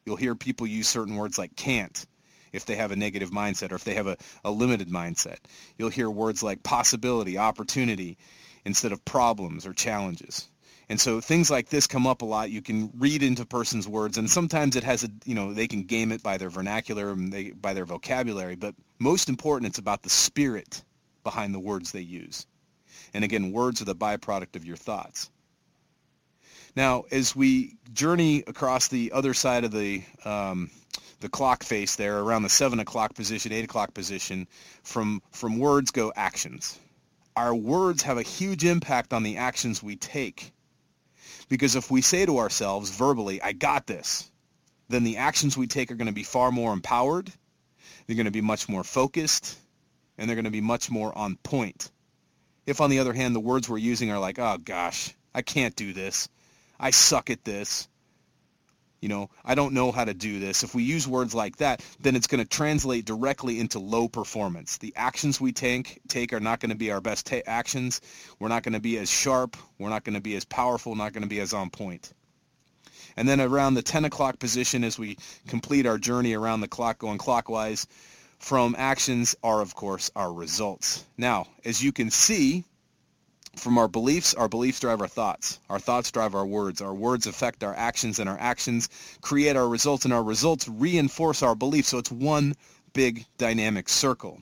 You'll 0.05 0.17
hear 0.17 0.35
people 0.35 0.67
use 0.67 0.89
certain 0.89 1.15
words 1.15 1.37
like 1.37 1.55
can't 1.55 2.05
if 2.51 2.65
they 2.65 2.75
have 2.75 2.91
a 2.91 2.97
negative 2.97 3.31
mindset 3.31 3.71
or 3.71 3.75
if 3.75 3.85
they 3.85 3.95
have 3.95 4.07
a, 4.07 4.17
a 4.43 4.51
limited 4.51 4.89
mindset. 4.89 5.37
You'll 5.77 5.89
hear 5.89 6.09
words 6.09 6.43
like 6.43 6.63
possibility, 6.63 7.37
opportunity 7.37 8.17
instead 8.65 8.91
of 8.91 9.05
problems 9.05 9.65
or 9.65 9.71
challenges. 9.71 10.49
And 10.89 10.99
so 10.99 11.19
things 11.19 11.51
like 11.51 11.67
this 11.67 11.85
come 11.85 12.07
up 12.07 12.21
a 12.21 12.25
lot. 12.25 12.49
You 12.49 12.61
can 12.61 12.91
read 12.97 13.21
into 13.21 13.41
a 13.41 13.45
person's 13.45 13.87
words, 13.87 14.17
and 14.17 14.29
sometimes 14.29 14.75
it 14.77 14.83
has 14.85 15.03
a, 15.03 15.09
you 15.25 15.35
know, 15.35 15.53
they 15.53 15.67
can 15.67 15.83
game 15.83 16.13
it 16.13 16.23
by 16.23 16.37
their 16.37 16.49
vernacular 16.49 17.09
and 17.11 17.31
they, 17.31 17.51
by 17.51 17.73
their 17.73 17.85
vocabulary. 17.85 18.55
But 18.55 18.73
most 18.97 19.27
important, 19.27 19.69
it's 19.69 19.79
about 19.79 20.03
the 20.03 20.09
spirit 20.09 20.81
behind 21.23 21.53
the 21.53 21.59
words 21.59 21.91
they 21.91 22.01
use. 22.01 22.45
And 23.13 23.23
again, 23.23 23.51
words 23.51 23.81
are 23.81 23.85
the 23.85 23.95
byproduct 23.95 24.55
of 24.55 24.65
your 24.65 24.77
thoughts. 24.77 25.29
Now, 26.75 27.03
as 27.11 27.35
we 27.35 27.75
journey 27.91 28.43
across 28.47 28.87
the 28.87 29.11
other 29.11 29.33
side 29.33 29.63
of 29.63 29.71
the 29.71 30.03
um, 30.23 30.69
the 31.19 31.29
clock 31.29 31.63
face 31.63 31.95
there, 31.95 32.19
around 32.19 32.43
the 32.43 32.49
seven 32.49 32.79
o'clock 32.79 33.15
position, 33.15 33.51
eight 33.51 33.65
o'clock 33.65 33.93
position, 33.93 34.47
from 34.83 35.21
from 35.31 35.57
words 35.57 35.91
go 35.91 36.13
actions. 36.15 36.77
Our 37.35 37.53
words 37.55 38.03
have 38.03 38.17
a 38.17 38.23
huge 38.23 38.63
impact 38.63 39.11
on 39.11 39.23
the 39.23 39.37
actions 39.37 39.81
we 39.81 39.95
take. 39.95 40.51
Because 41.49 41.75
if 41.75 41.89
we 41.89 42.01
say 42.01 42.25
to 42.25 42.39
ourselves 42.39 42.89
verbally, 42.89 43.41
I 43.41 43.53
got 43.53 43.87
this, 43.87 44.29
then 44.89 45.03
the 45.03 45.17
actions 45.17 45.57
we 45.57 45.67
take 45.67 45.91
are 45.91 45.95
going 45.95 46.07
to 46.07 46.13
be 46.13 46.23
far 46.23 46.51
more 46.51 46.73
empowered. 46.73 47.31
They're 48.05 48.15
going 48.15 48.25
to 48.25 48.31
be 48.31 48.41
much 48.41 48.67
more 48.67 48.83
focused 48.83 49.57
and 50.17 50.27
they're 50.27 50.35
going 50.35 50.45
to 50.45 50.51
be 50.51 50.61
much 50.61 50.89
more 50.89 51.15
on 51.17 51.37
point. 51.37 51.91
If 52.65 52.81
on 52.81 52.89
the 52.89 52.99
other 52.99 53.13
hand, 53.13 53.35
the 53.35 53.39
words 53.39 53.69
we're 53.69 53.77
using 53.77 54.11
are 54.11 54.19
like, 54.19 54.39
oh 54.39 54.57
gosh, 54.57 55.13
I 55.33 55.41
can't 55.41 55.75
do 55.75 55.93
this. 55.93 56.27
I 56.79 56.91
suck 56.91 57.29
at 57.29 57.43
this 57.43 57.87
you 59.01 59.09
know, 59.09 59.29
I 59.45 59.55
don't 59.55 59.73
know 59.73 59.91
how 59.91 60.05
to 60.05 60.13
do 60.13 60.39
this. 60.39 60.63
If 60.63 60.73
we 60.73 60.83
use 60.83 61.07
words 61.07 61.35
like 61.35 61.57
that, 61.57 61.83
then 61.99 62.15
it's 62.15 62.27
going 62.27 62.43
to 62.43 62.49
translate 62.49 63.05
directly 63.05 63.59
into 63.59 63.79
low 63.79 64.07
performance. 64.07 64.77
The 64.77 64.93
actions 64.95 65.39
we 65.39 65.51
take 65.51 66.01
take 66.07 66.33
are 66.33 66.39
not 66.39 66.59
going 66.59 66.71
to 66.71 66.77
be 66.77 66.91
our 66.91 67.01
best 67.01 67.27
ta- 67.27 67.41
actions. 67.45 68.01
We're 68.39 68.47
not 68.47 68.63
going 68.63 68.73
to 68.73 68.79
be 68.79 68.97
as 68.97 69.09
sharp. 69.09 69.55
We're 69.77 69.89
not 69.89 70.03
going 70.03 70.15
to 70.15 70.21
be 70.21 70.35
as 70.35 70.45
powerful. 70.45 70.95
Not 70.95 71.13
going 71.13 71.23
to 71.23 71.29
be 71.29 71.39
as 71.39 71.53
on 71.53 71.69
point. 71.69 72.11
And 73.15 73.27
then 73.27 73.41
around 73.41 73.73
the 73.73 73.81
10 73.81 74.05
o'clock 74.05 74.39
position, 74.39 74.83
as 74.83 74.99
we 74.99 75.17
complete 75.47 75.87
our 75.87 75.97
journey 75.97 76.33
around 76.33 76.61
the 76.61 76.67
clock 76.67 76.99
going 76.99 77.17
clockwise, 77.17 77.87
from 78.39 78.75
actions 78.77 79.35
are, 79.43 79.61
of 79.61 79.73
course, 79.73 80.11
our 80.15 80.31
results. 80.31 81.03
Now, 81.17 81.47
as 81.65 81.83
you 81.83 81.91
can 81.91 82.11
see, 82.11 82.63
from 83.59 83.77
our 83.77 83.87
beliefs, 83.87 84.33
our 84.33 84.47
beliefs 84.47 84.79
drive 84.79 85.01
our 85.01 85.07
thoughts. 85.07 85.59
Our 85.69 85.79
thoughts 85.79 86.11
drive 86.11 86.35
our 86.35 86.45
words. 86.45 86.81
Our 86.81 86.93
words 86.93 87.27
affect 87.27 87.63
our 87.63 87.75
actions, 87.75 88.19
and 88.19 88.29
our 88.29 88.37
actions 88.39 88.89
create 89.21 89.55
our 89.55 89.67
results, 89.67 90.05
and 90.05 90.13
our 90.13 90.23
results 90.23 90.67
reinforce 90.67 91.43
our 91.43 91.55
beliefs. 91.55 91.89
So 91.89 91.97
it's 91.97 92.11
one 92.11 92.55
big 92.93 93.25
dynamic 93.37 93.89
circle. 93.89 94.41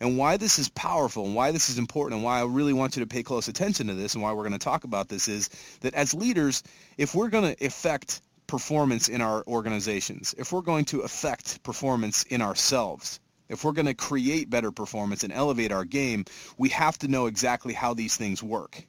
And 0.00 0.18
why 0.18 0.36
this 0.36 0.58
is 0.58 0.68
powerful 0.68 1.24
and 1.24 1.34
why 1.34 1.52
this 1.52 1.70
is 1.70 1.78
important 1.78 2.16
and 2.16 2.24
why 2.24 2.40
I 2.40 2.44
really 2.44 2.72
want 2.72 2.96
you 2.96 3.00
to 3.00 3.06
pay 3.06 3.22
close 3.22 3.48
attention 3.48 3.86
to 3.86 3.94
this 3.94 4.14
and 4.14 4.22
why 4.22 4.32
we're 4.32 4.42
going 4.42 4.52
to 4.52 4.58
talk 4.58 4.84
about 4.84 5.08
this 5.08 5.28
is 5.28 5.48
that 5.80 5.94
as 5.94 6.12
leaders, 6.12 6.62
if 6.98 7.14
we're 7.14 7.28
going 7.28 7.54
to 7.54 7.64
affect 7.64 8.20
performance 8.46 9.08
in 9.08 9.20
our 9.20 9.44
organizations, 9.46 10.34
if 10.36 10.52
we're 10.52 10.60
going 10.60 10.84
to 10.86 11.00
affect 11.00 11.62
performance 11.62 12.24
in 12.24 12.42
ourselves, 12.42 13.20
if 13.48 13.64
we're 13.64 13.72
going 13.72 13.86
to 13.86 13.94
create 13.94 14.50
better 14.50 14.72
performance 14.72 15.24
and 15.24 15.32
elevate 15.32 15.72
our 15.72 15.84
game, 15.84 16.24
we 16.56 16.70
have 16.70 16.98
to 16.98 17.08
know 17.08 17.26
exactly 17.26 17.72
how 17.72 17.94
these 17.94 18.16
things 18.16 18.42
work. 18.42 18.86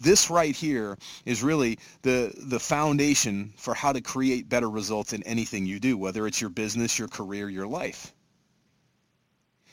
This 0.00 0.28
right 0.28 0.54
here 0.54 0.98
is 1.24 1.42
really 1.42 1.78
the, 2.02 2.32
the 2.36 2.60
foundation 2.60 3.54
for 3.56 3.74
how 3.74 3.92
to 3.92 4.00
create 4.00 4.48
better 4.48 4.68
results 4.68 5.12
in 5.12 5.22
anything 5.22 5.64
you 5.64 5.80
do, 5.80 5.96
whether 5.96 6.26
it's 6.26 6.40
your 6.40 6.50
business, 6.50 6.98
your 6.98 7.08
career, 7.08 7.48
your 7.48 7.66
life. 7.66 8.12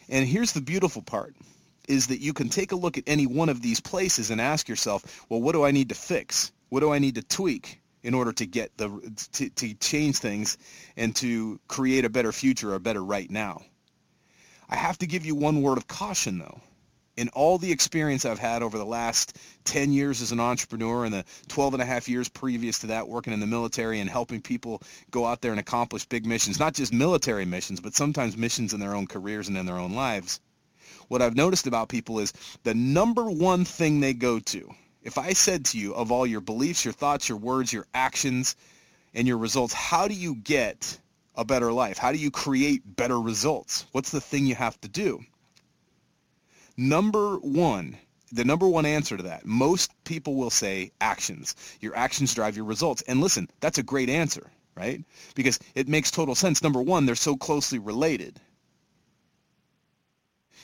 And 0.10 0.28
here's 0.28 0.54
the 0.54 0.62
beautiful 0.62 1.02
part 1.02 1.36
is 1.88 2.08
that 2.08 2.22
you 2.22 2.32
can 2.32 2.48
take 2.48 2.72
a 2.72 2.78
look 2.78 2.98
at 2.98 3.04
any 3.08 3.28
one 3.28 3.50
of 3.50 3.62
these 3.62 3.82
places 3.82 4.32
and 4.32 4.40
ask 4.40 4.70
yourself, 4.70 5.26
well, 5.28 5.42
what 5.42 5.52
do 5.52 5.66
I 5.66 5.72
need 5.72 5.90
to 5.90 5.96
fix? 5.96 6.54
What 6.70 6.80
do 6.80 6.94
I 6.94 7.00
need 7.00 7.16
to 7.16 7.24
tweak 7.24 7.82
in 8.04 8.14
order 8.14 8.32
to 8.34 8.46
get 8.46 8.78
the 8.78 8.90
to, 9.34 9.50
to 9.50 9.74
change 9.76 10.18
things 10.18 10.58
and 10.96 11.14
to 11.18 11.60
create 11.68 12.06
a 12.06 12.10
better 12.10 12.32
future, 12.32 12.74
a 12.74 12.80
better 12.80 13.04
right 13.04 13.30
now? 13.30 13.62
I 14.74 14.77
have 14.77 14.98
to 14.98 15.06
give 15.06 15.24
you 15.24 15.36
one 15.36 15.62
word 15.62 15.77
of 15.77 15.88
caution, 15.88 16.39
though. 16.39 16.60
In 17.15 17.30
all 17.30 17.60
the 17.60 17.72
experience 17.72 18.25
I've 18.25 18.39
had 18.39 18.63
over 18.63 18.80
the 18.80 18.84
last 18.84 19.38
10 19.65 19.92
years 19.92 20.20
as 20.20 20.32
an 20.32 20.39
entrepreneur 20.39 21.06
and 21.06 21.13
the 21.13 21.25
12 21.50 21.75
and 21.75 21.84
a 21.84 21.86
half 21.86 22.10
years 22.10 22.27
previous 22.27 22.80
to 22.80 22.88
that 22.88 23.08
working 23.08 23.34
in 23.34 23.39
the 23.39 23.46
military 23.46 24.00
and 24.00 24.10
helping 24.10 24.42
people 24.42 24.82
go 25.12 25.27
out 25.27 25.42
there 25.42 25.51
and 25.51 25.60
accomplish 25.60 26.06
big 26.06 26.25
missions, 26.25 26.60
not 26.60 26.74
just 26.74 26.92
military 26.92 27.46
missions, 27.46 27.82
but 27.82 27.94
sometimes 27.94 28.36
missions 28.36 28.74
in 28.74 28.80
their 28.80 28.96
own 28.96 29.06
careers 29.06 29.48
and 29.48 29.60
in 29.60 29.68
their 29.68 29.77
own 29.77 29.94
lives, 29.94 30.39
what 31.08 31.22
I've 31.22 31.36
noticed 31.36 31.68
about 31.68 31.88
people 31.88 32.18
is 32.18 32.34
the 32.63 32.74
number 32.74 33.30
one 33.30 33.65
thing 33.65 34.00
they 34.00 34.15
go 34.15 34.39
to, 34.39 34.74
if 35.03 35.20
I 35.20 35.34
said 35.34 35.65
to 35.65 35.77
you, 35.77 35.94
of 35.94 36.12
all 36.12 36.25
your 36.25 36.42
beliefs, 36.42 36.84
your 36.84 36.96
thoughts, 36.96 37.30
your 37.30 37.38
words, 37.38 37.72
your 37.72 37.86
actions, 37.94 38.56
and 39.13 39.27
your 39.27 39.38
results, 39.38 39.75
how 39.75 40.08
do 40.08 40.15
you 40.15 40.34
get 40.34 40.98
a 41.36 41.46
better 41.46 41.72
life? 41.72 41.98
How 41.98 42.12
do 42.12 42.18
you 42.18 42.32
create 42.32 42.82
better 42.96 43.20
results? 43.20 43.86
What's 43.92 44.12
the 44.12 44.22
thing 44.22 44.46
you 44.46 44.56
have 44.56 44.80
to 44.82 44.88
do? 44.88 45.24
Number 46.78 47.38
one, 47.38 47.98
the 48.32 48.44
number 48.44 48.68
one 48.68 48.86
answer 48.86 49.16
to 49.16 49.24
that, 49.24 49.46
most 49.46 49.92
people 50.06 50.36
will 50.36 50.50
say 50.50 50.92
actions. 51.00 51.56
Your 51.82 51.96
actions 51.96 52.34
drive 52.34 52.56
your 52.56 52.66
results. 52.66 53.04
And 53.08 53.22
listen, 53.22 53.48
that's 53.60 53.78
a 53.78 53.84
great 53.84 54.10
answer, 54.10 54.52
right? 54.75 55.04
Because 55.36 55.60
it 55.75 55.88
makes 55.88 56.10
total 56.10 56.34
sense. 56.34 56.63
Number 56.63 56.82
one, 56.82 57.06
they're 57.06 57.16
so 57.16 57.38
closely 57.38 57.78
related. 57.78 58.40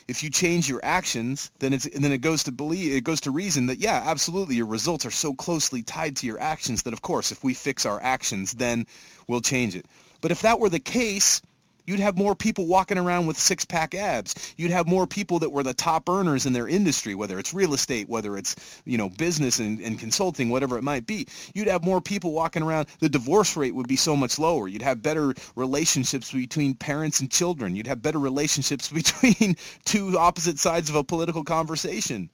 If 0.08 0.24
you 0.24 0.32
change 0.32 0.68
your 0.68 0.80
actions, 0.84 1.52
then 1.60 1.72
it's 1.72 1.88
then 1.94 2.12
it 2.12 2.22
goes 2.22 2.42
to 2.46 2.52
believe 2.52 2.96
it 2.96 3.04
goes 3.04 3.22
to 3.22 3.32
reason 3.32 3.68
that 3.68 3.78
yeah, 3.78 4.02
absolutely, 4.04 4.56
your 4.56 4.66
results 4.66 5.06
are 5.06 5.12
so 5.12 5.36
closely 5.36 5.84
tied 5.84 6.16
to 6.18 6.26
your 6.26 6.40
actions 6.40 6.82
that 6.84 6.94
of 6.94 7.04
course, 7.04 7.32
if 7.32 7.44
we 7.44 7.54
fix 7.54 7.86
our 7.86 8.02
actions, 8.02 8.54
then 8.54 8.88
we'll 9.28 9.42
change 9.42 9.76
it. 9.76 9.86
But 10.22 10.32
if 10.32 10.42
that 10.42 10.60
were 10.60 10.70
the 10.70 10.80
case, 10.80 11.42
You'd 11.90 12.02
have 12.02 12.20
more 12.20 12.36
people 12.36 12.68
walking 12.68 13.00
around 13.00 13.26
with 13.26 13.36
six-pack 13.36 13.96
abs. 13.96 14.54
You'd 14.58 14.70
have 14.70 14.86
more 14.86 15.08
people 15.08 15.40
that 15.40 15.50
were 15.50 15.64
the 15.64 15.74
top 15.74 16.08
earners 16.08 16.46
in 16.46 16.54
their 16.54 16.68
industry, 16.68 17.16
whether 17.16 17.40
it's 17.40 17.52
real 17.52 17.74
estate, 17.74 18.08
whether 18.08 18.38
it's, 18.38 18.56
you 18.86 18.96
know, 18.96 19.10
business 19.10 19.58
and, 19.58 19.80
and 19.80 19.98
consulting, 19.98 20.50
whatever 20.50 20.78
it 20.78 20.84
might 20.84 21.08
be. 21.08 21.26
You'd 21.56 21.68
have 21.68 21.84
more 21.84 22.00
people 22.00 22.32
walking 22.32 22.62
around. 22.62 22.90
The 23.00 23.10
divorce 23.10 23.58
rate 23.58 23.74
would 23.74 23.88
be 23.88 23.96
so 23.96 24.16
much 24.16 24.38
lower. 24.38 24.68
You'd 24.68 24.84
have 24.84 25.02
better 25.02 25.34
relationships 25.56 26.32
between 26.32 26.76
parents 26.76 27.22
and 27.22 27.32
children. 27.32 27.76
You'd 27.76 27.88
have 27.88 28.04
better 28.04 28.20
relationships 28.20 28.90
between 28.92 29.56
two 29.84 30.16
opposite 30.16 30.60
sides 30.60 30.92
of 30.92 30.96
a 30.96 31.04
political 31.04 31.44
conversation. 31.44 32.30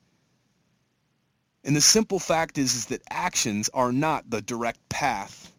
And 1.63 1.73
the 1.73 1.79
simple 1.79 2.19
fact 2.19 2.57
is, 2.57 2.75
is 2.75 2.85
that 2.87 3.03
actions 3.09 3.69
are 3.73 3.93
not 3.93 4.29
the 4.29 4.41
direct 4.41 4.89
path 4.89 5.53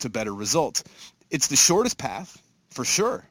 to 0.00 0.08
better 0.08 0.34
results. 0.34 0.82
It's 1.30 1.48
the 1.48 1.56
shortest 1.56 1.98
path, 1.98 2.40
for 2.70 2.84
sure 2.84 3.28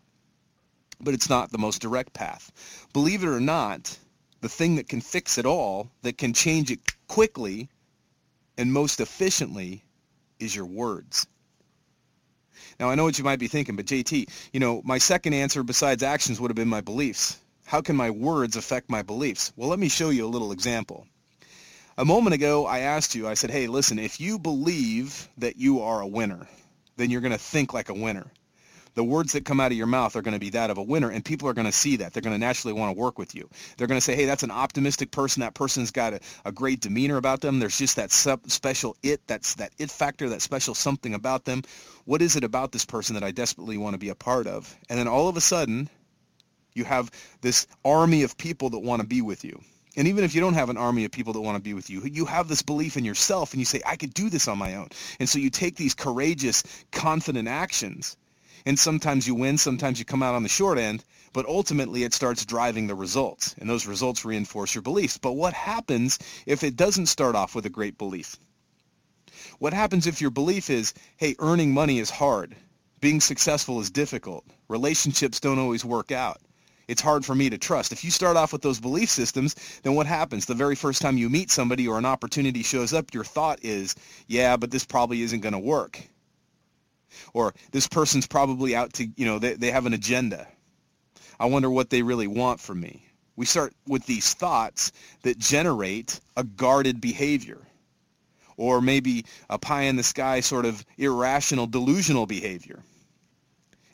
but 0.99 1.13
it's 1.13 1.29
not 1.29 1.51
the 1.51 1.57
most 1.57 1.81
direct 1.81 2.13
path. 2.13 2.51
Believe 2.93 3.23
it 3.23 3.27
or 3.27 3.39
not, 3.39 3.97
the 4.41 4.49
thing 4.49 4.75
that 4.75 4.89
can 4.89 5.01
fix 5.01 5.37
it 5.37 5.45
all, 5.45 5.89
that 6.01 6.17
can 6.17 6.33
change 6.33 6.71
it 6.71 6.79
quickly 7.07 7.69
and 8.57 8.71
most 8.71 8.99
efficiently 8.99 9.83
is 10.39 10.55
your 10.55 10.65
words. 10.65 11.27
Now, 12.79 12.89
I 12.89 12.95
know 12.95 13.03
what 13.03 13.17
you 13.17 13.23
might 13.23 13.39
be 13.39 13.47
thinking, 13.47 13.75
but 13.75 13.85
JT, 13.85 14.29
you 14.53 14.59
know, 14.59 14.81
my 14.83 14.97
second 14.97 15.33
answer 15.33 15.63
besides 15.63 16.03
actions 16.03 16.39
would 16.39 16.49
have 16.49 16.55
been 16.55 16.67
my 16.67 16.81
beliefs. 16.81 17.37
How 17.65 17.81
can 17.81 17.95
my 17.95 18.09
words 18.09 18.55
affect 18.55 18.89
my 18.89 19.01
beliefs? 19.01 19.51
Well, 19.55 19.69
let 19.69 19.79
me 19.79 19.89
show 19.89 20.09
you 20.09 20.25
a 20.25 20.27
little 20.27 20.51
example. 20.51 21.07
A 21.97 22.05
moment 22.05 22.33
ago, 22.33 22.65
I 22.65 22.79
asked 22.79 23.15
you, 23.15 23.27
I 23.27 23.33
said, 23.33 23.51
hey, 23.51 23.67
listen, 23.67 23.99
if 23.99 24.19
you 24.19 24.37
believe 24.37 25.29
that 25.37 25.57
you 25.57 25.81
are 25.81 26.01
a 26.01 26.07
winner, 26.07 26.47
then 26.97 27.09
you're 27.09 27.21
going 27.21 27.31
to 27.31 27.37
think 27.37 27.73
like 27.73 27.89
a 27.89 27.93
winner. 27.93 28.25
The 28.95 29.03
words 29.03 29.33
that 29.33 29.43
come 29.43 29.59
out 29.59 29.73
of 29.73 29.77
your 29.77 29.87
mouth 29.87 30.15
are 30.15 30.21
going 30.21 30.35
to 30.35 30.39
be 30.39 30.51
that 30.51 30.69
of 30.69 30.77
a 30.77 30.83
winner 30.83 31.09
and 31.09 31.23
people 31.23 31.49
are 31.49 31.53
going 31.53 31.67
to 31.67 31.71
see 31.71 31.97
that. 31.97 32.13
They're 32.13 32.21
going 32.21 32.33
to 32.33 32.39
naturally 32.39 32.73
want 32.73 32.95
to 32.95 32.99
work 32.99 33.19
with 33.19 33.35
you. 33.35 33.49
They're 33.77 33.87
going 33.87 33.99
to 33.99 34.03
say 34.03 34.15
hey 34.15 34.23
that's 34.23 34.43
an 34.43 34.51
optimistic 34.51 35.11
person. 35.11 35.41
That 35.41 35.53
person's 35.53 35.91
got 35.91 36.13
a, 36.13 36.19
a 36.45 36.51
great 36.53 36.79
demeanor 36.79 37.17
about 37.17 37.41
them. 37.41 37.59
There's 37.59 37.77
just 37.77 37.97
that 37.97 38.11
sub- 38.11 38.49
special 38.49 38.95
it 39.03 39.19
that's 39.27 39.55
that 39.55 39.73
it 39.77 39.91
factor 39.91 40.29
that 40.29 40.41
special 40.41 40.73
something 40.73 41.13
about 41.13 41.43
them. 41.43 41.63
What 42.05 42.21
is 42.21 42.37
it 42.37 42.45
about 42.45 42.71
this 42.71 42.85
person 42.85 43.15
that 43.15 43.23
i 43.23 43.31
desperately 43.31 43.77
want 43.77 43.95
to 43.95 43.99
be 43.99 44.09
a 44.09 44.15
part 44.15 44.47
of? 44.47 44.73
And 44.89 44.97
then 44.97 45.09
all 45.09 45.27
of 45.27 45.35
a 45.35 45.41
sudden 45.41 45.89
you 46.73 46.85
have 46.85 47.11
this 47.41 47.67
army 47.83 48.23
of 48.23 48.37
people 48.37 48.69
that 48.69 48.79
want 48.79 49.01
to 49.01 49.07
be 49.07 49.21
with 49.21 49.43
you 49.43 49.61
and 49.95 50.07
even 50.07 50.23
if 50.23 50.35
you 50.35 50.41
don't 50.41 50.53
have 50.53 50.69
an 50.69 50.77
army 50.77 51.05
of 51.05 51.11
people 51.11 51.33
that 51.33 51.41
want 51.41 51.55
to 51.57 51.61
be 51.61 51.73
with 51.73 51.89
you, 51.89 52.01
you 52.03 52.25
have 52.25 52.47
this 52.47 52.61
belief 52.61 52.97
in 52.97 53.05
yourself 53.05 53.53
and 53.53 53.59
you 53.59 53.65
say, 53.65 53.81
I 53.85 53.95
could 53.95 54.13
do 54.13 54.29
this 54.29 54.47
on 54.47 54.57
my 54.57 54.75
own. 54.75 54.89
And 55.19 55.27
so 55.29 55.39
you 55.39 55.49
take 55.49 55.75
these 55.75 55.93
courageous, 55.93 56.63
confident 56.91 57.47
actions 57.47 58.17
and 58.65 58.79
sometimes 58.79 59.27
you 59.27 59.35
win, 59.35 59.57
sometimes 59.57 59.99
you 59.99 60.05
come 60.05 60.23
out 60.23 60.33
on 60.33 60.43
the 60.43 60.49
short 60.49 60.79
end, 60.79 61.03
but 61.33 61.45
ultimately 61.45 62.03
it 62.03 62.13
starts 62.13 62.45
driving 62.45 62.87
the 62.87 62.95
results, 62.95 63.53
and 63.59 63.69
those 63.69 63.85
results 63.85 64.25
reinforce 64.25 64.73
your 64.73 64.81
beliefs. 64.81 65.19
But 65.19 65.33
what 65.33 65.53
happens 65.53 66.17
if 66.47 66.63
it 66.63 66.75
doesn't 66.75 67.05
start 67.05 67.35
off 67.35 67.53
with 67.53 67.67
a 67.67 67.69
great 67.69 67.97
belief? 67.97 68.37
What 69.59 69.73
happens 69.73 70.07
if 70.07 70.19
your 70.19 70.31
belief 70.31 70.69
is, 70.69 70.93
hey, 71.17 71.35
earning 71.37 71.73
money 71.73 71.99
is 71.99 72.09
hard, 72.09 72.55
being 73.01 73.21
successful 73.21 73.79
is 73.79 73.91
difficult, 73.91 74.45
relationships 74.67 75.39
don't 75.39 75.59
always 75.59 75.85
work 75.85 76.11
out, 76.11 76.41
it's 76.87 77.01
hard 77.01 77.25
for 77.25 77.35
me 77.35 77.49
to 77.49 77.57
trust. 77.57 77.91
If 77.91 78.03
you 78.03 78.11
start 78.11 78.37
off 78.37 78.53
with 78.53 78.61
those 78.61 78.79
belief 78.79 79.09
systems, 79.09 79.55
then 79.83 79.95
what 79.95 80.07
happens? 80.07 80.45
The 80.45 80.53
very 80.53 80.75
first 80.75 81.01
time 81.01 81.17
you 81.17 81.29
meet 81.29 81.51
somebody 81.51 81.87
or 81.87 81.97
an 81.97 82.05
opportunity 82.05 82.63
shows 82.63 82.93
up, 82.93 83.13
your 83.13 83.23
thought 83.23 83.59
is, 83.63 83.95
yeah, 84.27 84.57
but 84.57 84.71
this 84.71 84.85
probably 84.85 85.21
isn't 85.21 85.41
going 85.41 85.53
to 85.53 85.59
work 85.59 86.01
or 87.33 87.53
this 87.71 87.87
person's 87.87 88.27
probably 88.27 88.75
out 88.75 88.93
to, 88.93 89.07
you 89.15 89.25
know, 89.25 89.39
they, 89.39 89.53
they 89.53 89.71
have 89.71 89.85
an 89.85 89.93
agenda. 89.93 90.47
I 91.39 91.45
wonder 91.45 91.69
what 91.69 91.89
they 91.89 92.01
really 92.01 92.27
want 92.27 92.59
from 92.59 92.79
me. 92.79 93.05
We 93.35 93.45
start 93.45 93.73
with 93.87 94.05
these 94.05 94.33
thoughts 94.33 94.91
that 95.23 95.37
generate 95.37 96.19
a 96.37 96.43
guarded 96.43 97.01
behavior 97.01 97.59
or 98.57 98.81
maybe 98.81 99.25
a 99.49 99.59
pie 99.59 99.83
in 99.83 99.97
the 99.97 100.03
sky 100.03 100.39
sort 100.39 100.65
of 100.65 100.85
irrational, 100.97 101.67
delusional 101.67 102.25
behavior. 102.25 102.81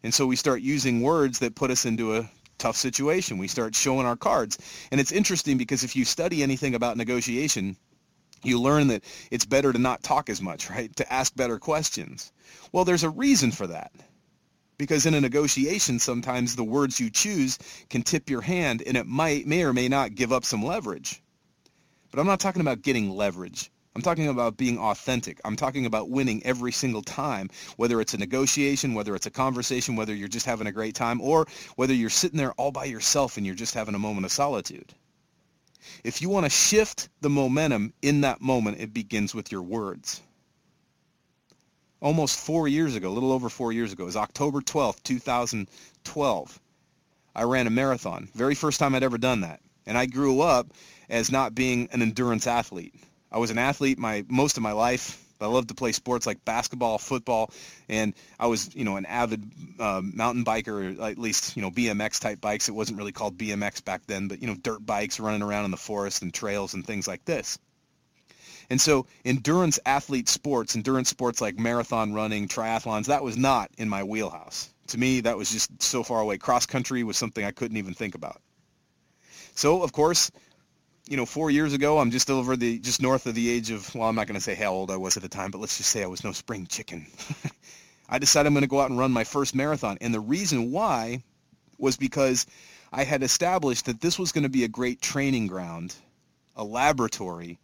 And 0.04 0.14
so 0.14 0.28
we 0.28 0.36
start 0.36 0.62
using 0.62 1.02
words 1.02 1.40
that 1.40 1.56
put 1.56 1.72
us 1.72 1.86
into 1.86 2.16
a 2.18 2.30
tough 2.62 2.78
situation. 2.78 3.40
We 3.40 3.48
start 3.48 3.76
showing 3.76 4.06
our 4.06 4.16
cards. 4.16 4.58
And 4.92 5.02
it's 5.02 5.12
interesting 5.12 5.58
because 5.58 5.84
if 5.84 5.96
you 5.96 6.06
study 6.06 6.44
anything 6.44 6.76
about 6.76 6.96
negotiation, 6.96 7.76
you 8.44 8.62
learn 8.62 8.88
that 8.88 9.04
it's 9.32 9.46
better 9.46 9.74
to 9.74 9.80
not 9.80 10.04
talk 10.04 10.30
as 10.30 10.42
much, 10.42 10.70
right? 10.70 10.96
To 10.98 11.12
ask 11.12 11.36
better 11.36 11.58
questions. 11.58 12.32
Well, 12.72 12.86
there's 12.86 13.04
a 13.04 13.10
reason 13.10 13.52
for 13.52 13.68
that. 13.68 13.92
Because 14.78 15.06
in 15.06 15.14
a 15.14 15.22
negotiation, 15.22 16.00
sometimes 16.00 16.56
the 16.56 16.64
words 16.64 17.00
you 17.00 17.10
choose 17.10 17.58
can 17.90 18.04
tip 18.04 18.30
your 18.30 18.42
hand 18.42 18.84
and 18.86 18.96
it 18.96 19.08
might, 19.08 19.48
may 19.48 19.64
or 19.64 19.74
may 19.74 19.88
not 19.88 20.16
give 20.16 20.32
up 20.32 20.46
some 20.46 20.64
leverage. 20.64 21.22
But 22.12 22.20
I'm 22.20 22.28
not 22.28 22.40
talking 22.40 22.62
about 22.62 22.82
getting 22.82 23.10
leverage. 23.10 23.71
I'm 23.94 24.02
talking 24.02 24.30
about 24.30 24.56
being 24.56 24.80
authentic. 24.80 25.42
I'm 25.44 25.58
talking 25.58 25.86
about 25.86 26.10
winning 26.10 26.42
every 26.46 26.72
single 26.72 27.02
time, 27.02 27.50
whether 27.76 28.00
it's 28.00 28.14
a 28.14 28.18
negotiation, 28.18 28.94
whether 28.94 29.16
it's 29.16 29.26
a 29.26 29.32
conversation, 29.32 29.98
whether 29.98 30.16
you're 30.16 30.30
just 30.30 30.46
having 30.46 30.68
a 30.68 30.72
great 30.72 30.96
time, 30.96 31.20
or 31.20 31.46
whether 31.76 31.94
you're 31.94 32.10
sitting 32.10 32.38
there 32.38 32.54
all 32.54 32.72
by 32.72 32.86
yourself 32.86 33.36
and 33.36 33.46
you're 33.46 33.54
just 33.54 33.74
having 33.74 33.96
a 33.96 34.00
moment 34.00 34.26
of 34.26 34.32
solitude. 34.32 34.94
If 36.06 36.22
you 36.22 36.30
want 36.30 36.46
to 36.46 36.50
shift 36.50 37.10
the 37.20 37.30
momentum 37.30 37.94
in 38.02 38.22
that 38.22 38.40
moment, 38.40 38.80
it 38.80 38.94
begins 38.94 39.36
with 39.36 39.52
your 39.52 39.64
words. 39.64 40.22
Almost 42.02 42.40
four 42.40 42.70
years 42.70 42.96
ago, 42.96 43.10
a 43.10 43.14
little 43.14 43.34
over 43.34 43.50
four 43.50 43.74
years 43.74 43.92
ago, 43.92 44.04
it 44.04 44.06
was 44.06 44.16
October 44.16 44.62
12th, 44.62 45.04
2012. 45.04 46.60
I 47.36 47.44
ran 47.44 47.68
a 47.68 47.70
marathon. 47.70 48.30
Very 48.36 48.56
first 48.56 48.80
time 48.80 48.96
I'd 48.96 49.04
ever 49.04 49.18
done 49.18 49.42
that. 49.42 49.60
And 49.86 49.98
I 49.98 50.06
grew 50.06 50.42
up 50.42 50.68
as 51.10 51.32
not 51.32 51.56
being 51.56 51.90
an 51.92 52.02
endurance 52.02 52.48
athlete. 52.48 52.96
I 53.32 53.38
was 53.38 53.50
an 53.50 53.58
athlete 53.58 53.98
my 53.98 54.26
most 54.28 54.58
of 54.58 54.64
my 54.64 54.74
life. 54.74 55.18
I 55.40 55.48
loved 55.48 55.70
to 55.70 55.74
play 55.74 55.92
sports 55.92 56.28
like 56.28 56.46
basketball, 56.46 57.00
football, 57.00 57.50
and 57.90 58.14
I 58.40 58.46
was, 58.46 58.76
you 58.76 58.86
know, 58.86 58.98
an 58.98 59.08
avid 59.08 59.44
uh, 59.80 60.02
mountain 60.04 60.46
biker, 60.46 61.00
or 61.00 61.04
at 61.04 61.18
least, 61.18 61.56
you 61.56 61.64
know, 61.64 61.72
BMX 61.72 62.20
type 62.20 62.40
bikes. 62.40 62.70
It 62.70 62.74
wasn't 62.74 63.00
really 63.00 63.12
called 63.12 63.40
BMX 63.40 63.84
back 63.84 64.06
then, 64.06 64.28
but 64.28 64.40
you 64.40 64.48
know, 64.48 64.56
dirt 64.56 64.86
bikes 64.86 65.20
running 65.20 65.42
around 65.42 65.66
in 65.66 65.72
the 65.72 65.78
forest 65.78 66.22
and 66.22 66.32
trails 66.32 66.76
and 66.76 66.86
things 66.86 67.08
like 67.08 67.26
this. 67.26 67.58
And 68.70 68.80
so 68.80 69.06
endurance 69.26 69.80
athlete 69.86 70.30
sports, 70.30 70.76
endurance 70.76 71.10
sports 71.10 71.42
like 71.42 71.60
marathon 71.60 72.14
running, 72.14 72.48
triathlons, 72.48 73.08
that 73.08 73.24
was 73.24 73.36
not 73.36 73.70
in 73.78 73.90
my 73.90 74.04
wheelhouse. 74.04 74.70
To 74.88 74.98
me, 74.98 75.22
that 75.22 75.38
was 75.38 75.52
just 75.52 75.82
so 75.82 76.04
far 76.04 76.22
away. 76.22 76.38
Cross 76.38 76.68
country 76.68 77.04
was 77.04 77.18
something 77.18 77.44
I 77.44 77.52
couldn't 77.52 77.78
even 77.78 77.94
think 77.94 78.16
about. 78.16 78.42
So, 79.56 79.84
of 79.84 79.92
course, 79.92 80.32
you 81.12 81.18
know, 81.18 81.26
four 81.26 81.52
years 81.52 81.74
ago, 81.74 82.00
I'm 82.00 82.10
just 82.10 82.32
over 82.32 82.56
the, 82.56 82.80
just 82.80 83.02
north 83.02 83.26
of 83.26 83.36
the 83.36 83.50
age 83.50 83.70
of, 83.70 83.94
well, 83.94 84.08
I'm 84.08 84.16
not 84.16 84.28
going 84.28 84.40
to 84.40 84.42
say 84.42 84.56
how 84.56 84.72
old 84.72 84.90
I 84.90 84.96
was 84.96 85.18
at 85.18 85.24
the 85.24 85.28
time, 85.28 85.52
but 85.52 85.58
let's 85.58 85.76
just 85.76 85.90
say 85.90 86.04
I 86.04 86.08
was 86.08 86.24
no 86.24 86.32
spring 86.32 86.68
chicken. 86.68 87.06
I 88.10 88.18
decided 88.18 88.48
I'm 88.48 88.54
going 88.54 88.62
to 88.62 88.70
go 88.70 88.80
out 88.80 88.90
and 88.90 88.98
run 88.98 89.12
my 89.12 89.26
first 89.26 89.54
marathon. 89.54 89.98
And 90.00 90.14
the 90.14 90.22
reason 90.22 90.72
why 90.72 91.22
was 91.78 91.98
because 91.98 92.48
I 92.94 93.04
had 93.04 93.24
established 93.24 93.88
that 93.88 94.00
this 94.00 94.18
was 94.18 94.32
going 94.32 94.44
to 94.44 94.50
be 94.50 94.64
a 94.64 94.70
great 94.70 95.02
training 95.02 95.48
ground, 95.48 95.94
a 96.56 96.64
laboratory 96.64 97.60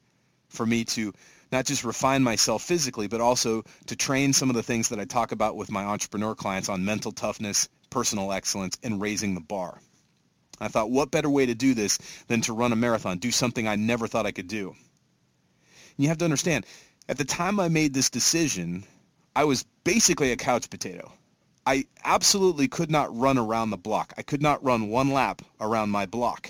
for 0.49 0.65
me 0.65 0.83
to 0.83 1.13
not 1.49 1.65
just 1.65 1.85
refine 1.85 2.23
myself 2.23 2.63
physically, 2.63 3.07
but 3.07 3.21
also 3.21 3.63
to 3.85 3.95
train 3.95 4.33
some 4.33 4.49
of 4.49 4.57
the 4.57 4.63
things 4.63 4.89
that 4.89 4.99
I 4.99 5.05
talk 5.05 5.31
about 5.31 5.55
with 5.55 5.71
my 5.71 5.85
entrepreneur 5.85 6.35
clients 6.35 6.67
on 6.67 6.83
mental 6.83 7.13
toughness, 7.13 7.69
personal 7.89 8.33
excellence, 8.33 8.77
and 8.83 8.99
raising 8.99 9.35
the 9.35 9.39
bar. 9.39 9.79
I 10.59 10.67
thought, 10.67 10.89
what 10.89 11.11
better 11.11 11.29
way 11.29 11.45
to 11.45 11.55
do 11.55 11.73
this 11.73 11.97
than 12.27 12.41
to 12.41 12.53
run 12.53 12.71
a 12.71 12.75
marathon, 12.75 13.17
do 13.17 13.31
something 13.31 13.67
I 13.67 13.75
never 13.75 14.07
thought 14.07 14.25
I 14.25 14.31
could 14.31 14.47
do. 14.47 14.69
And 14.69 16.03
you 16.03 16.07
have 16.07 16.17
to 16.19 16.25
understand, 16.25 16.65
at 17.09 17.17
the 17.17 17.25
time 17.25 17.59
I 17.59 17.69
made 17.69 17.93
this 17.93 18.09
decision, 18.09 18.83
I 19.35 19.43
was 19.43 19.65
basically 19.83 20.31
a 20.31 20.37
couch 20.37 20.69
potato. 20.69 21.11
I 21.65 21.85
absolutely 22.03 22.67
could 22.67 22.89
not 22.89 23.15
run 23.15 23.37
around 23.37 23.69
the 23.69 23.77
block. 23.77 24.13
I 24.17 24.21
could 24.21 24.41
not 24.41 24.63
run 24.63 24.89
one 24.89 25.11
lap 25.11 25.41
around 25.59 25.89
my 25.89 26.05
block. 26.05 26.49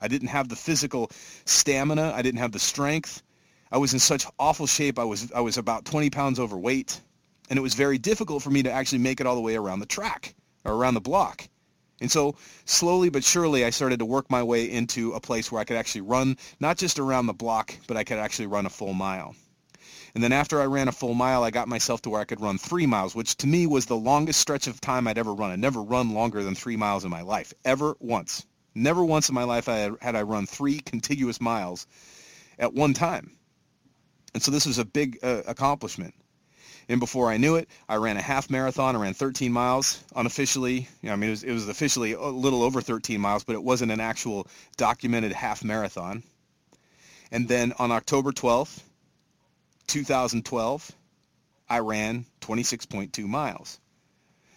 I 0.00 0.08
didn't 0.08 0.28
have 0.28 0.48
the 0.48 0.56
physical 0.56 1.10
stamina. 1.44 2.12
I 2.14 2.22
didn't 2.22 2.40
have 2.40 2.52
the 2.52 2.58
strength. 2.58 3.22
I 3.70 3.78
was 3.78 3.92
in 3.92 4.00
such 4.00 4.26
awful 4.38 4.66
shape. 4.66 4.98
I 4.98 5.04
was 5.04 5.30
I 5.32 5.40
was 5.40 5.56
about 5.56 5.84
20 5.84 6.10
pounds 6.10 6.40
overweight, 6.40 7.00
and 7.48 7.58
it 7.58 7.62
was 7.62 7.74
very 7.74 7.98
difficult 7.98 8.42
for 8.42 8.50
me 8.50 8.62
to 8.64 8.72
actually 8.72 8.98
make 8.98 9.20
it 9.20 9.26
all 9.26 9.36
the 9.36 9.40
way 9.40 9.54
around 9.54 9.80
the 9.80 9.86
track 9.86 10.34
or 10.64 10.74
around 10.74 10.94
the 10.94 11.00
block. 11.00 11.48
And 12.00 12.10
so 12.10 12.36
slowly 12.64 13.10
but 13.10 13.24
surely, 13.24 13.64
I 13.64 13.70
started 13.70 13.98
to 13.98 14.06
work 14.06 14.30
my 14.30 14.42
way 14.42 14.70
into 14.70 15.12
a 15.12 15.20
place 15.20 15.52
where 15.52 15.60
I 15.60 15.64
could 15.64 15.76
actually 15.76 16.00
run, 16.02 16.36
not 16.58 16.78
just 16.78 16.98
around 16.98 17.26
the 17.26 17.34
block, 17.34 17.74
but 17.86 17.96
I 17.96 18.04
could 18.04 18.18
actually 18.18 18.46
run 18.46 18.66
a 18.66 18.70
full 18.70 18.94
mile. 18.94 19.34
And 20.14 20.24
then 20.24 20.32
after 20.32 20.60
I 20.60 20.64
ran 20.64 20.88
a 20.88 20.92
full 20.92 21.14
mile, 21.14 21.44
I 21.44 21.50
got 21.50 21.68
myself 21.68 22.02
to 22.02 22.10
where 22.10 22.20
I 22.20 22.24
could 22.24 22.40
run 22.40 22.58
three 22.58 22.86
miles, 22.86 23.14
which 23.14 23.36
to 23.36 23.46
me 23.46 23.66
was 23.66 23.86
the 23.86 23.96
longest 23.96 24.40
stretch 24.40 24.66
of 24.66 24.80
time 24.80 25.06
I'd 25.06 25.18
ever 25.18 25.34
run. 25.34 25.50
I'd 25.50 25.60
never 25.60 25.82
run 25.82 26.14
longer 26.14 26.42
than 26.42 26.54
three 26.54 26.76
miles 26.76 27.04
in 27.04 27.10
my 27.10 27.22
life, 27.22 27.52
ever 27.64 27.96
once. 28.00 28.44
Never 28.74 29.04
once 29.04 29.28
in 29.28 29.34
my 29.34 29.44
life 29.44 29.66
had, 29.66 29.96
had 30.00 30.16
I 30.16 30.22
run 30.22 30.46
three 30.46 30.80
contiguous 30.80 31.40
miles 31.40 31.86
at 32.58 32.74
one 32.74 32.94
time. 32.94 33.36
And 34.34 34.42
so 34.42 34.50
this 34.50 34.66
was 34.66 34.78
a 34.78 34.84
big 34.84 35.18
uh, 35.22 35.42
accomplishment. 35.46 36.14
And 36.90 36.98
before 36.98 37.30
I 37.30 37.36
knew 37.36 37.54
it, 37.54 37.68
I 37.88 37.94
ran 37.94 38.16
a 38.16 38.20
half 38.20 38.50
marathon. 38.50 38.96
I 38.96 38.98
ran 38.98 39.14
13 39.14 39.52
miles 39.52 40.02
unofficially. 40.16 40.88
You 41.02 41.06
know, 41.08 41.12
I 41.12 41.16
mean, 41.16 41.28
it 41.28 41.30
was, 41.30 41.44
it 41.44 41.52
was 41.52 41.68
officially 41.68 42.14
a 42.14 42.20
little 42.20 42.64
over 42.64 42.80
13 42.80 43.20
miles, 43.20 43.44
but 43.44 43.54
it 43.54 43.62
wasn't 43.62 43.92
an 43.92 44.00
actual 44.00 44.48
documented 44.76 45.30
half 45.30 45.62
marathon. 45.62 46.24
And 47.30 47.46
then 47.46 47.74
on 47.78 47.92
October 47.92 48.32
12th, 48.32 48.80
2012, 49.86 50.90
I 51.68 51.78
ran 51.78 52.26
26.2 52.40 53.24
miles. 53.24 53.78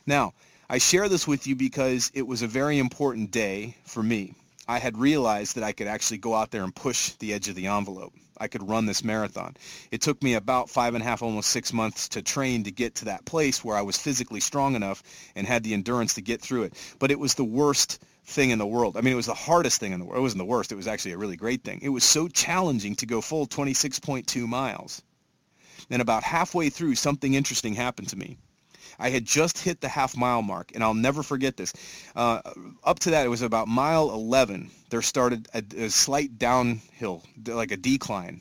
Now, 0.08 0.34
I 0.68 0.80
share 0.80 1.08
this 1.10 1.28
with 1.28 1.46
you 1.46 1.56
because 1.56 2.10
it 2.16 2.25
was 2.25 2.42
a 2.42 2.48
very 2.48 2.80
important 2.80 3.30
day 3.30 3.78
for 3.86 4.02
me. 4.02 4.34
I 4.67 4.79
had 4.79 4.98
realized 4.98 5.55
that 5.55 5.63
I 5.63 5.74
could 5.74 5.88
actually 5.88 6.20
go 6.20 6.34
out 6.34 6.51
there 6.51 6.63
and 6.63 6.74
push 6.74 7.12
the 7.20 7.34
edge 7.34 7.50
of 7.50 7.55
the 7.55 7.67
envelope. 7.67 8.13
I 8.38 8.48
could 8.48 8.67
run 8.67 8.86
this 8.86 9.03
marathon. 9.03 9.55
It 9.91 10.01
took 10.01 10.24
me 10.24 10.34
about 10.34 10.70
five 10.70 10.96
and 10.96 11.03
a 11.03 11.05
half, 11.05 11.22
almost 11.22 11.50
six 11.50 11.74
months 11.74 12.10
to 12.10 12.22
train 12.22 12.63
to 12.63 12.72
get 12.72 12.96
to 12.96 13.05
that 13.05 13.25
place 13.25 13.63
where 13.63 13.75
I 13.75 13.82
was 13.82 13.98
physically 13.98 14.39
strong 14.39 14.75
enough 14.75 15.03
and 15.36 15.46
had 15.46 15.63
the 15.63 15.74
endurance 15.74 16.13
to 16.15 16.22
get 16.22 16.41
through 16.41 16.63
it. 16.63 16.96
But 17.00 17.12
it 17.12 17.20
was 17.20 17.36
the 17.36 17.43
worst 17.43 18.01
thing 18.25 18.51
in 18.51 18.60
the 18.60 18.65
world. 18.65 18.96
I 18.96 19.01
mean, 19.01 19.13
it 19.13 19.17
was 19.17 19.25
the 19.25 19.34
hardest 19.34 19.79
thing 19.79 19.91
in 19.91 20.00
the 20.00 20.05
world. 20.05 20.20
It 20.20 20.24
wasn't 20.24 20.39
the 20.39 20.46
worst. 20.46 20.72
It 20.72 20.75
was 20.75 20.88
actually 20.88 21.12
a 21.12 21.17
really 21.17 21.36
great 21.36 21.63
thing. 21.63 21.79
It 21.82 21.89
was 21.89 22.03
so 22.03 22.27
challenging 22.27 22.96
to 22.96 23.05
go 23.05 23.22
full 23.22 23.48
26.2 23.48 24.48
miles. 24.48 25.01
Then 25.89 26.01
about 26.01 26.24
halfway 26.24 26.70
through, 26.70 26.96
something 26.96 27.34
interesting 27.34 27.75
happened 27.75 28.10
to 28.10 28.15
me. 28.15 28.38
I 29.03 29.10
had 29.10 29.25
just 29.25 29.57
hit 29.57 29.81
the 29.81 29.89
half 29.89 30.15
mile 30.15 30.41
mark, 30.41 30.72
and 30.74 30.81
I'll 30.81 30.93
never 30.93 31.24
forget 31.24 31.57
this. 31.57 31.74
Uh, 32.15 32.39
up 32.86 33.00
to 33.00 33.10
that, 33.10 33.25
it 33.25 33.29
was 33.29 33.41
about 33.41 33.67
mile 33.67 34.10
11. 34.12 34.72
There 34.89 35.01
started 35.01 35.50
a, 35.53 35.62
a 35.75 35.89
slight 35.89 36.39
downhill, 36.39 37.22
like 37.45 37.74
a 37.74 37.77
decline. 37.77 38.39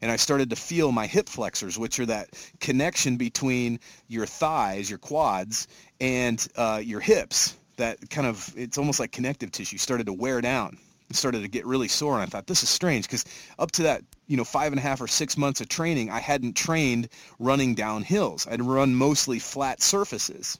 And 0.00 0.08
I 0.08 0.14
started 0.14 0.50
to 0.50 0.56
feel 0.56 0.92
my 0.92 1.08
hip 1.08 1.28
flexors, 1.28 1.76
which 1.76 1.98
are 1.98 2.06
that 2.06 2.28
connection 2.60 3.16
between 3.16 3.80
your 4.06 4.26
thighs, 4.26 4.88
your 4.88 5.00
quads, 5.00 5.66
and 6.00 6.46
uh, 6.54 6.80
your 6.82 7.00
hips. 7.00 7.56
That 7.76 7.98
kind 8.10 8.28
of, 8.28 8.54
it's 8.56 8.78
almost 8.78 9.00
like 9.00 9.10
connective 9.10 9.50
tissue 9.50 9.76
started 9.76 10.06
to 10.06 10.12
wear 10.12 10.40
down 10.40 10.78
started 11.16 11.42
to 11.42 11.48
get 11.48 11.66
really 11.66 11.88
sore 11.88 12.14
and 12.14 12.22
I 12.22 12.26
thought 12.26 12.46
this 12.46 12.62
is 12.62 12.68
strange 12.68 13.06
because 13.06 13.24
up 13.58 13.70
to 13.72 13.82
that 13.84 14.02
you 14.26 14.36
know 14.36 14.44
five 14.44 14.72
and 14.72 14.78
a 14.78 14.82
half 14.82 15.00
or 15.00 15.08
six 15.08 15.36
months 15.36 15.60
of 15.60 15.68
training 15.68 16.10
I 16.10 16.20
hadn't 16.20 16.54
trained 16.54 17.08
running 17.38 17.74
down 17.74 18.02
hills. 18.02 18.46
I'd 18.50 18.62
run 18.62 18.94
mostly 18.94 19.38
flat 19.38 19.82
surfaces. 19.82 20.58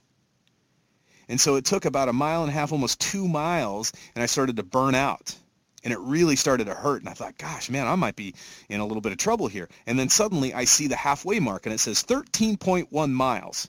And 1.28 1.40
so 1.40 1.54
it 1.54 1.64
took 1.64 1.85
about 1.85 2.09
a 2.09 2.12
mile 2.12 2.42
and 2.42 2.50
a 2.50 2.52
half 2.52 2.73
almost 2.73 3.00
two 3.00 3.28
miles 3.28 3.92
and 4.14 4.23
I 4.23 4.26
started 4.26 4.57
to 4.57 4.62
burn 4.62 4.95
out. 4.95 5.35
And 5.83 5.92
it 5.92 6.00
really 6.00 6.37
started 6.37 6.66
to 6.66 6.75
hurt 6.75 7.02
and 7.02 7.09
I 7.09 7.14
thought 7.14 7.38
gosh 7.38 7.71
man 7.71 7.87
I 7.87 7.95
might 7.95 8.16
be 8.16 8.35
in 8.69 8.80
a 8.80 8.87
little 8.87 9.00
bit 9.00 9.12
of 9.12 9.19
trouble 9.19 9.47
here. 9.47 9.69
And 9.87 9.99
then 9.99 10.09
suddenly 10.09 10.52
I 10.52 10.64
see 10.64 10.88
the 10.88 10.97
halfway 10.97 11.40
mark 11.40 11.66
and 11.66 11.75
it 11.75 11.78
says 11.78 12.02
13.1 12.02 13.11
miles 13.11 13.69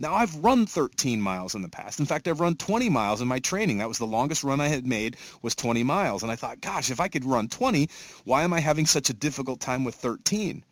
now, 0.00 0.14
I've 0.14 0.34
run 0.36 0.64
13 0.64 1.20
miles 1.20 1.54
in 1.54 1.60
the 1.60 1.68
past. 1.68 2.00
In 2.00 2.06
fact, 2.06 2.26
I've 2.26 2.40
run 2.40 2.56
20 2.56 2.88
miles 2.88 3.20
in 3.20 3.28
my 3.28 3.38
training. 3.38 3.76
That 3.78 3.88
was 3.88 3.98
the 3.98 4.06
longest 4.06 4.42
run 4.42 4.58
I 4.58 4.68
had 4.68 4.86
made 4.86 5.18
was 5.42 5.54
20 5.54 5.82
miles. 5.82 6.22
And 6.22 6.32
I 6.32 6.36
thought, 6.36 6.62
gosh, 6.62 6.90
if 6.90 7.00
I 7.00 7.08
could 7.08 7.26
run 7.26 7.48
20, 7.48 7.86
why 8.24 8.42
am 8.42 8.54
I 8.54 8.60
having 8.60 8.86
such 8.86 9.10
a 9.10 9.12
difficult 9.12 9.60
time 9.60 9.84
with 9.84 9.94
13? 9.96 10.64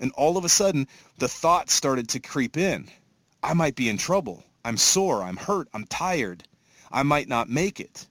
And 0.00 0.12
all 0.12 0.36
of 0.36 0.44
a 0.44 0.50
sudden, 0.50 0.86
the 1.16 1.28
thought 1.28 1.70
started 1.70 2.10
to 2.10 2.20
creep 2.20 2.58
in. 2.58 2.90
I 3.42 3.54
might 3.54 3.74
be 3.74 3.88
in 3.88 3.96
trouble. 3.96 4.44
I'm 4.66 4.76
sore. 4.76 5.22
I'm 5.22 5.38
hurt. 5.38 5.68
I'm 5.72 5.86
tired. 5.86 6.46
I 6.92 7.04
might 7.04 7.26
not 7.26 7.48
make 7.48 7.80
it. 7.80 8.06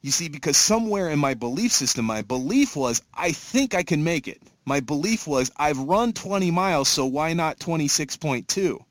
You 0.00 0.12
see, 0.12 0.30
because 0.30 0.56
somewhere 0.56 1.10
in 1.10 1.18
my 1.18 1.34
belief 1.34 1.72
system, 1.72 2.06
my 2.06 2.22
belief 2.22 2.74
was, 2.74 3.02
I 3.12 3.32
think 3.32 3.74
I 3.74 3.82
can 3.82 4.02
make 4.02 4.28
it. 4.28 4.40
My 4.64 4.80
belief 4.80 5.26
was, 5.26 5.50
I've 5.58 5.78
run 5.78 6.14
20 6.14 6.50
miles, 6.50 6.88
so 6.88 7.04
why 7.04 7.34
not 7.34 7.58
26.2? 7.58 8.82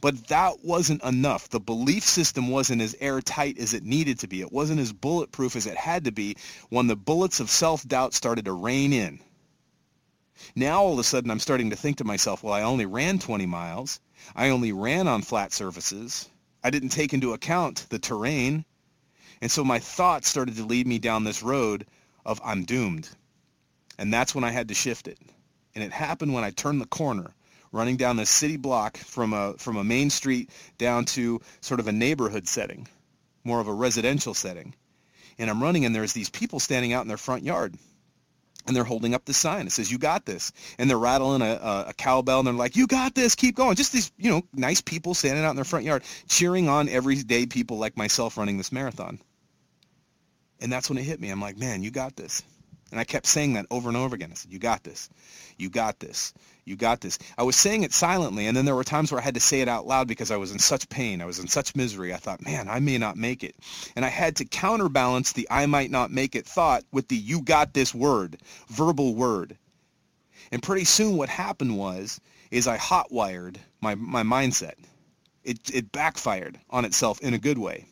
But 0.00 0.28
that 0.28 0.64
wasn't 0.64 1.02
enough. 1.02 1.50
The 1.50 1.60
belief 1.60 2.04
system 2.04 2.48
wasn't 2.48 2.80
as 2.80 2.96
airtight 3.00 3.58
as 3.58 3.74
it 3.74 3.84
needed 3.84 4.20
to 4.20 4.28
be. 4.28 4.40
It 4.40 4.52
wasn't 4.52 4.80
as 4.80 4.92
bulletproof 4.92 5.56
as 5.56 5.66
it 5.66 5.76
had 5.76 6.04
to 6.04 6.12
be 6.12 6.36
when 6.70 6.86
the 6.86 6.96
bullets 6.96 7.40
of 7.40 7.50
self-doubt 7.50 8.14
started 8.14 8.46
to 8.46 8.52
rain 8.52 8.94
in. 8.94 9.20
Now 10.56 10.82
all 10.82 10.94
of 10.94 10.98
a 10.98 11.04
sudden 11.04 11.30
I'm 11.30 11.38
starting 11.38 11.68
to 11.70 11.76
think 11.76 11.98
to 11.98 12.04
myself, 12.04 12.42
well, 12.42 12.54
I 12.54 12.62
only 12.62 12.86
ran 12.86 13.18
20 13.18 13.44
miles. 13.44 14.00
I 14.34 14.48
only 14.48 14.72
ran 14.72 15.06
on 15.06 15.20
flat 15.20 15.52
surfaces. 15.52 16.28
I 16.64 16.70
didn't 16.70 16.90
take 16.90 17.12
into 17.12 17.34
account 17.34 17.86
the 17.90 17.98
terrain. 17.98 18.64
And 19.42 19.50
so 19.50 19.64
my 19.64 19.80
thoughts 19.80 20.28
started 20.28 20.56
to 20.56 20.64
lead 20.64 20.86
me 20.86 20.98
down 20.98 21.24
this 21.24 21.42
road 21.42 21.86
of 22.24 22.40
I'm 22.42 22.64
doomed. 22.64 23.08
And 23.98 24.12
that's 24.12 24.34
when 24.34 24.44
I 24.44 24.50
had 24.50 24.68
to 24.68 24.74
shift 24.74 25.08
it. 25.08 25.18
And 25.74 25.84
it 25.84 25.92
happened 25.92 26.32
when 26.32 26.44
I 26.44 26.50
turned 26.50 26.80
the 26.80 26.86
corner 26.86 27.34
running 27.72 27.96
down 27.96 28.16
the 28.16 28.26
city 28.26 28.56
block 28.56 28.96
from 28.96 29.32
a 29.32 29.54
from 29.58 29.76
a 29.76 29.84
main 29.84 30.10
street 30.10 30.50
down 30.78 31.04
to 31.04 31.40
sort 31.60 31.80
of 31.80 31.88
a 31.88 31.92
neighborhood 31.92 32.48
setting, 32.48 32.88
more 33.44 33.60
of 33.60 33.68
a 33.68 33.72
residential 33.72 34.34
setting. 34.34 34.74
And 35.38 35.48
I'm 35.48 35.62
running 35.62 35.84
and 35.84 35.94
there's 35.94 36.12
these 36.12 36.30
people 36.30 36.60
standing 36.60 36.92
out 36.92 37.02
in 37.02 37.08
their 37.08 37.16
front 37.16 37.42
yard. 37.44 37.74
And 38.66 38.76
they're 38.76 38.84
holding 38.84 39.14
up 39.14 39.24
the 39.24 39.32
sign. 39.32 39.66
It 39.66 39.72
says, 39.72 39.90
you 39.90 39.96
got 39.96 40.26
this. 40.26 40.52
And 40.78 40.88
they're 40.88 40.98
rattling 40.98 41.40
a, 41.40 41.54
a, 41.54 41.84
a 41.88 41.94
cowbell 41.94 42.40
and 42.40 42.46
they're 42.46 42.54
like, 42.54 42.76
you 42.76 42.86
got 42.86 43.14
this, 43.14 43.34
keep 43.34 43.56
going. 43.56 43.74
Just 43.74 43.92
these, 43.92 44.12
you 44.18 44.30
know, 44.30 44.42
nice 44.52 44.82
people 44.82 45.14
standing 45.14 45.42
out 45.44 45.50
in 45.50 45.56
their 45.56 45.64
front 45.64 45.86
yard, 45.86 46.02
cheering 46.28 46.68
on 46.68 46.88
everyday 46.90 47.46
people 47.46 47.78
like 47.78 47.96
myself 47.96 48.36
running 48.36 48.58
this 48.58 48.70
marathon. 48.70 49.18
And 50.60 50.70
that's 50.70 50.90
when 50.90 50.98
it 50.98 51.04
hit 51.04 51.20
me. 51.20 51.30
I'm 51.30 51.40
like, 51.40 51.56
man, 51.56 51.82
you 51.82 51.90
got 51.90 52.16
this. 52.16 52.42
And 52.90 53.00
I 53.00 53.04
kept 53.04 53.26
saying 53.26 53.54
that 53.54 53.66
over 53.70 53.88
and 53.88 53.96
over 53.96 54.14
again. 54.14 54.30
I 54.30 54.34
said, 54.34 54.52
you 54.52 54.58
got 54.58 54.84
this. 54.84 55.08
You 55.56 55.70
got 55.70 55.98
this. 55.98 56.34
You 56.70 56.76
got 56.76 57.00
this. 57.00 57.18
I 57.36 57.42
was 57.42 57.56
saying 57.56 57.82
it 57.82 57.92
silently, 57.92 58.46
and 58.46 58.56
then 58.56 58.64
there 58.64 58.76
were 58.76 58.84
times 58.84 59.10
where 59.10 59.20
I 59.20 59.24
had 59.24 59.34
to 59.34 59.40
say 59.40 59.60
it 59.60 59.66
out 59.66 59.88
loud 59.88 60.06
because 60.06 60.30
I 60.30 60.36
was 60.36 60.52
in 60.52 60.60
such 60.60 60.88
pain. 60.88 61.20
I 61.20 61.24
was 61.24 61.40
in 61.40 61.48
such 61.48 61.74
misery. 61.74 62.14
I 62.14 62.16
thought, 62.16 62.44
man, 62.44 62.68
I 62.68 62.78
may 62.78 62.96
not 62.96 63.16
make 63.16 63.42
it. 63.42 63.56
And 63.96 64.04
I 64.04 64.08
had 64.08 64.36
to 64.36 64.44
counterbalance 64.44 65.32
the 65.32 65.48
I 65.50 65.66
might 65.66 65.90
not 65.90 66.12
make 66.12 66.36
it 66.36 66.46
thought 66.46 66.84
with 66.92 67.08
the 67.08 67.16
you 67.16 67.42
got 67.42 67.74
this 67.74 67.92
word, 67.92 68.36
verbal 68.68 69.16
word. 69.16 69.58
And 70.52 70.62
pretty 70.62 70.84
soon 70.84 71.16
what 71.16 71.28
happened 71.28 71.76
was, 71.76 72.20
is 72.52 72.68
I 72.68 72.78
hotwired 72.78 73.56
my, 73.80 73.96
my 73.96 74.22
mindset. 74.22 74.74
It, 75.42 75.58
it 75.74 75.90
backfired 75.90 76.56
on 76.70 76.84
itself 76.84 77.20
in 77.20 77.34
a 77.34 77.38
good 77.38 77.58
way. 77.58 77.86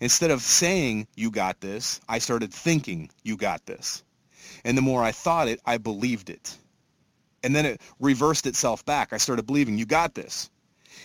Instead 0.00 0.30
of 0.30 0.42
saying, 0.42 1.08
you 1.16 1.32
got 1.32 1.60
this, 1.60 2.00
I 2.08 2.20
started 2.20 2.54
thinking, 2.54 3.10
you 3.24 3.36
got 3.36 3.66
this. 3.66 4.04
And 4.64 4.78
the 4.78 4.82
more 4.82 5.02
I 5.02 5.10
thought 5.10 5.48
it, 5.48 5.60
I 5.66 5.78
believed 5.78 6.30
it. 6.30 6.56
And 7.42 7.54
then 7.54 7.66
it 7.66 7.80
reversed 8.00 8.46
itself 8.46 8.84
back. 8.84 9.12
I 9.12 9.18
started 9.18 9.46
believing, 9.46 9.78
you 9.78 9.86
got 9.86 10.14
this. 10.14 10.50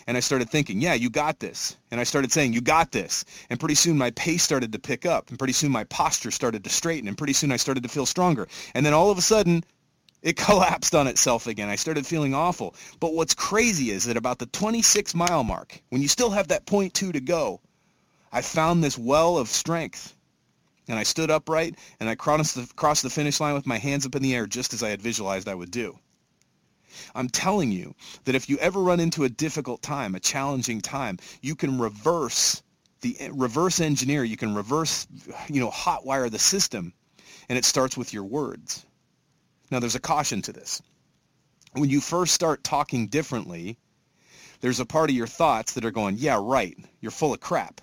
And 0.08 0.18
I 0.18 0.20
started 0.20 0.50
thinking, 0.50 0.82
yeah, 0.82 0.96
you 0.96 1.10
got 1.10 1.40
this. 1.40 1.78
And 1.92 2.00
I 2.00 2.04
started 2.04 2.32
saying, 2.32 2.54
you 2.54 2.62
got 2.62 2.92
this. 2.92 3.26
And 3.50 3.60
pretty 3.60 3.76
soon 3.76 3.98
my 3.98 4.12
pace 4.12 4.44
started 4.44 4.72
to 4.74 4.80
pick 4.80 5.06
up. 5.06 5.30
And 5.30 5.38
pretty 5.38 5.54
soon 5.54 5.72
my 5.72 5.84
posture 5.86 6.32
started 6.32 6.64
to 6.64 6.70
straighten. 6.70 7.08
And 7.08 7.18
pretty 7.18 7.34
soon 7.34 7.52
I 7.52 7.58
started 7.58 7.84
to 7.84 7.90
feel 7.90 8.06
stronger. 8.06 8.48
And 8.74 8.86
then 8.86 8.94
all 8.94 9.12
of 9.12 9.18
a 9.18 9.22
sudden, 9.22 9.64
it 10.22 10.36
collapsed 10.38 10.96
on 10.96 11.08
itself 11.08 11.48
again. 11.48 11.70
I 11.70 11.76
started 11.76 12.08
feeling 12.08 12.34
awful. 12.34 12.76
But 13.00 13.14
what's 13.14 13.34
crazy 13.34 13.92
is 13.92 14.06
that 14.06 14.18
about 14.18 14.40
the 14.40 14.48
26 14.48 15.14
mile 15.16 15.44
mark, 15.44 15.82
when 15.90 16.02
you 16.02 16.08
still 16.08 16.32
have 16.32 16.48
that 16.50 16.66
point 16.66 16.94
two 16.94 17.12
to 17.12 17.22
go, 17.22 17.62
I 18.32 18.42
found 18.42 18.84
this 18.84 18.98
well 18.98 19.38
of 19.38 19.48
strength 19.48 20.16
and 20.88 20.98
I 20.98 21.04
stood 21.04 21.30
upright 21.30 21.76
and 22.00 22.10
I 22.10 22.16
crossed 22.16 22.56
the, 22.56 22.68
crossed 22.76 23.04
the 23.04 23.10
finish 23.10 23.40
line 23.40 23.54
with 23.54 23.68
my 23.68 23.78
hands 23.78 24.06
up 24.06 24.16
in 24.16 24.24
the 24.24 24.36
air 24.36 24.48
just 24.48 24.74
as 24.74 24.84
I 24.84 24.90
had 24.90 25.02
visualized 25.02 25.48
I 25.48 25.56
would 25.56 25.72
do. 25.72 25.98
I'm 27.16 27.30
telling 27.30 27.72
you 27.72 27.96
that 28.26 28.36
if 28.36 28.50
you 28.50 28.58
ever 28.58 28.82
run 28.82 29.00
into 29.00 29.24
a 29.24 29.30
difficult 29.30 29.82
time, 29.82 30.16
a 30.16 30.20
challenging 30.20 30.82
time, 30.82 31.20
you 31.42 31.56
can 31.56 31.80
reverse 31.80 32.62
the 33.02 33.18
reverse 33.32 33.80
engineer, 33.80 34.24
you 34.24 34.38
can 34.38 34.56
reverse, 34.56 35.06
you 35.48 35.60
know, 35.60 35.70
hotwire 35.70 36.32
the 36.32 36.40
system, 36.40 36.94
and 37.50 37.58
it 37.58 37.66
starts 37.66 37.98
with 37.98 38.14
your 38.14 38.24
words. 38.24 38.86
Now 39.70 39.80
there's 39.80 39.96
a 39.96 40.00
caution 40.00 40.42
to 40.44 40.54
this. 40.54 40.82
When 41.74 41.90
you 41.90 42.02
first 42.02 42.34
start 42.34 42.64
talking 42.64 43.08
differently, 43.08 43.78
there's 44.62 44.80
a 44.80 44.86
part 44.86 45.10
of 45.10 45.16
your 45.16 45.28
thoughts 45.28 45.74
that 45.74 45.84
are 45.84 45.92
going, 45.92 46.16
yeah, 46.18 46.40
right, 46.42 46.78
you're 47.02 47.12
full 47.12 47.34
of 47.34 47.42
crap. 47.42 47.82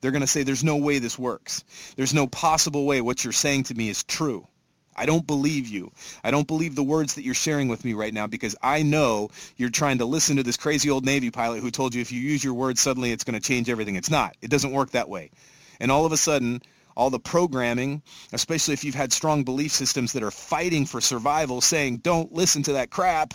They're 0.00 0.10
going 0.10 0.22
to 0.22 0.26
say, 0.26 0.42
there's 0.42 0.64
no 0.64 0.76
way 0.76 0.98
this 0.98 1.18
works. 1.18 1.62
There's 1.96 2.14
no 2.14 2.26
possible 2.26 2.84
way 2.84 3.00
what 3.00 3.22
you're 3.22 3.32
saying 3.32 3.64
to 3.64 3.74
me 3.74 3.88
is 3.88 4.04
true. 4.04 4.46
I 4.96 5.06
don't 5.06 5.26
believe 5.26 5.68
you. 5.68 5.92
I 6.24 6.30
don't 6.30 6.46
believe 6.46 6.74
the 6.74 6.82
words 6.82 7.14
that 7.14 7.24
you're 7.24 7.34
sharing 7.34 7.68
with 7.68 7.84
me 7.84 7.92
right 7.92 8.12
now 8.12 8.26
because 8.26 8.56
I 8.62 8.82
know 8.82 9.30
you're 9.56 9.70
trying 9.70 9.98
to 9.98 10.06
listen 10.06 10.36
to 10.36 10.42
this 10.42 10.56
crazy 10.56 10.90
old 10.90 11.04
Navy 11.04 11.30
pilot 11.30 11.60
who 11.60 11.70
told 11.70 11.94
you 11.94 12.00
if 12.00 12.10
you 12.10 12.20
use 12.20 12.42
your 12.42 12.54
words 12.54 12.80
suddenly 12.80 13.12
it's 13.12 13.24
going 13.24 13.38
to 13.38 13.46
change 13.46 13.68
everything. 13.68 13.96
It's 13.96 14.10
not. 14.10 14.36
It 14.40 14.50
doesn't 14.50 14.72
work 14.72 14.90
that 14.92 15.08
way. 15.08 15.30
And 15.78 15.92
all 15.92 16.06
of 16.06 16.12
a 16.12 16.16
sudden, 16.16 16.62
all 16.96 17.10
the 17.10 17.20
programming, 17.20 18.02
especially 18.32 18.74
if 18.74 18.82
you've 18.82 18.94
had 18.94 19.12
strong 19.12 19.44
belief 19.44 19.72
systems 19.72 20.14
that 20.14 20.22
are 20.22 20.30
fighting 20.30 20.86
for 20.86 21.00
survival, 21.00 21.60
saying, 21.60 21.98
don't 21.98 22.32
listen 22.32 22.62
to 22.64 22.72
that 22.72 22.90
crap, 22.90 23.34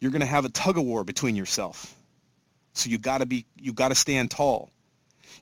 you're 0.00 0.10
going 0.10 0.20
to 0.20 0.26
have 0.26 0.44
a 0.44 0.48
tug 0.48 0.76
of 0.76 0.84
war 0.84 1.04
between 1.04 1.36
yourself. 1.36 1.94
So 2.72 2.90
you 2.90 2.98
got 2.98 3.18
to 3.18 3.26
be, 3.26 3.46
you 3.56 3.72
got 3.72 3.88
to 3.88 3.94
stand 3.94 4.30
tall. 4.30 4.70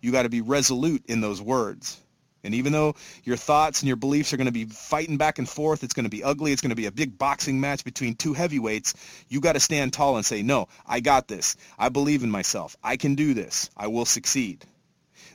You've 0.01 0.13
got 0.13 0.23
to 0.23 0.29
be 0.29 0.43
resolute 0.43 1.05
in 1.07 1.21
those 1.21 1.41
words. 1.41 1.99
And 2.47 2.55
even 2.55 2.73
though 2.73 2.95
your 3.25 3.37
thoughts 3.37 3.81
and 3.81 3.89
your 3.89 3.97
beliefs 3.97 4.33
are 4.33 4.37
going 4.37 4.47
to 4.47 4.53
be 4.53 4.67
fighting 4.67 5.17
back 5.17 5.39
and 5.41 5.49
forth, 5.49 5.83
it's 5.83 5.95
going 5.95 6.05
to 6.05 6.11
be 6.11 6.23
ugly, 6.23 6.53
it's 6.53 6.63
going 6.63 6.71
to 6.71 6.77
be 6.77 6.87
a 6.87 6.93
big 6.93 7.19
boxing 7.19 7.61
match 7.61 7.85
between 7.85 8.15
two 8.15 8.35
heavyweights, 8.35 8.95
you 9.29 9.41
got 9.41 9.55
to 9.55 9.61
stand 9.61 9.93
tall 9.93 10.17
and 10.17 10.25
say, 10.25 10.43
no, 10.43 10.69
I 10.87 11.01
got 11.01 11.27
this. 11.27 11.57
I 11.77 11.89
believe 11.89 12.23
in 12.23 12.31
myself. 12.31 12.77
I 12.85 12.97
can 12.97 13.17
do 13.17 13.35
this. 13.35 13.69
I 13.77 13.89
will 13.89 14.05
succeed. 14.05 14.65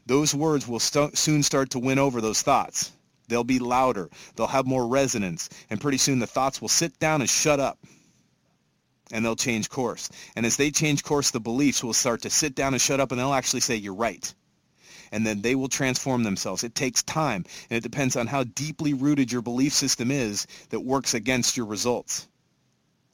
Those 0.06 0.34
words 0.34 0.66
will 0.66 0.80
st- 0.80 1.18
soon 1.18 1.44
start 1.44 1.72
to 1.72 1.80
win 1.80 2.00
over 2.00 2.22
those 2.22 2.42
thoughts. 2.42 2.94
They'll 3.28 3.44
be 3.44 3.60
louder. 3.60 4.10
They'll 4.36 4.48
have 4.48 4.66
more 4.66 4.88
resonance. 4.88 5.50
And 5.70 5.82
pretty 5.82 5.98
soon 5.98 6.20
the 6.20 6.28
thoughts 6.28 6.62
will 6.62 6.70
sit 6.70 6.98
down 6.98 7.20
and 7.20 7.30
shut 7.30 7.60
up. 7.60 7.78
And 9.12 9.26
they'll 9.26 9.36
change 9.36 9.70
course. 9.70 10.10
And 10.38 10.46
as 10.46 10.56
they 10.56 10.72
change 10.72 11.04
course, 11.04 11.32
the 11.32 11.42
beliefs 11.42 11.84
will 11.84 11.94
start 11.94 12.22
to 12.22 12.30
sit 12.30 12.56
down 12.56 12.74
and 12.74 12.82
shut 12.82 13.02
up 13.02 13.12
and 13.12 13.20
they'll 13.20 13.34
actually 13.34 13.60
say, 13.60 13.76
you're 13.76 13.94
right 13.94 14.34
and 15.12 15.26
then 15.26 15.42
they 15.42 15.56
will 15.56 15.68
transform 15.68 16.24
themselves. 16.24 16.64
It 16.64 16.76
takes 16.76 17.04
time, 17.04 17.46
and 17.70 17.78
it 17.78 17.84
depends 17.84 18.16
on 18.16 18.28
how 18.28 18.44
deeply 18.44 18.94
rooted 18.94 19.32
your 19.32 19.42
belief 19.42 19.74
system 19.74 20.10
is 20.12 20.48
that 20.70 20.80
works 20.80 21.14
against 21.14 21.58
your 21.58 21.66
results. 21.66 22.28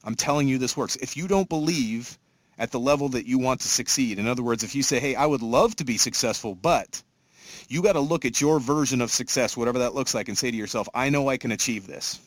I'm 0.04 0.14
telling 0.14 0.48
you 0.48 0.58
this 0.58 0.76
works. 0.76 0.96
If 0.96 1.16
you 1.16 1.26
don't 1.26 1.48
believe 1.48 2.18
at 2.58 2.70
the 2.70 2.80
level 2.80 3.08
that 3.10 3.26
you 3.26 3.38
want 3.38 3.60
to 3.60 3.68
succeed, 3.68 4.18
in 4.18 4.26
other 4.26 4.42
words, 4.42 4.62
if 4.62 4.74
you 4.74 4.82
say, 4.82 5.00
hey, 5.00 5.14
I 5.14 5.26
would 5.26 5.42
love 5.42 5.74
to 5.76 5.84
be 5.84 5.96
successful, 5.96 6.54
but 6.54 7.02
you 7.68 7.82
got 7.82 7.92
to 7.92 8.00
look 8.00 8.24
at 8.24 8.40
your 8.40 8.60
version 8.60 9.00
of 9.00 9.10
success, 9.10 9.56
whatever 9.56 9.80
that 9.80 9.94
looks 9.94 10.14
like, 10.14 10.28
and 10.28 10.38
say 10.38 10.50
to 10.50 10.56
yourself, 10.56 10.88
I 10.94 11.10
know 11.10 11.28
I 11.28 11.36
can 11.36 11.52
achieve 11.52 11.86
this. 11.86 12.20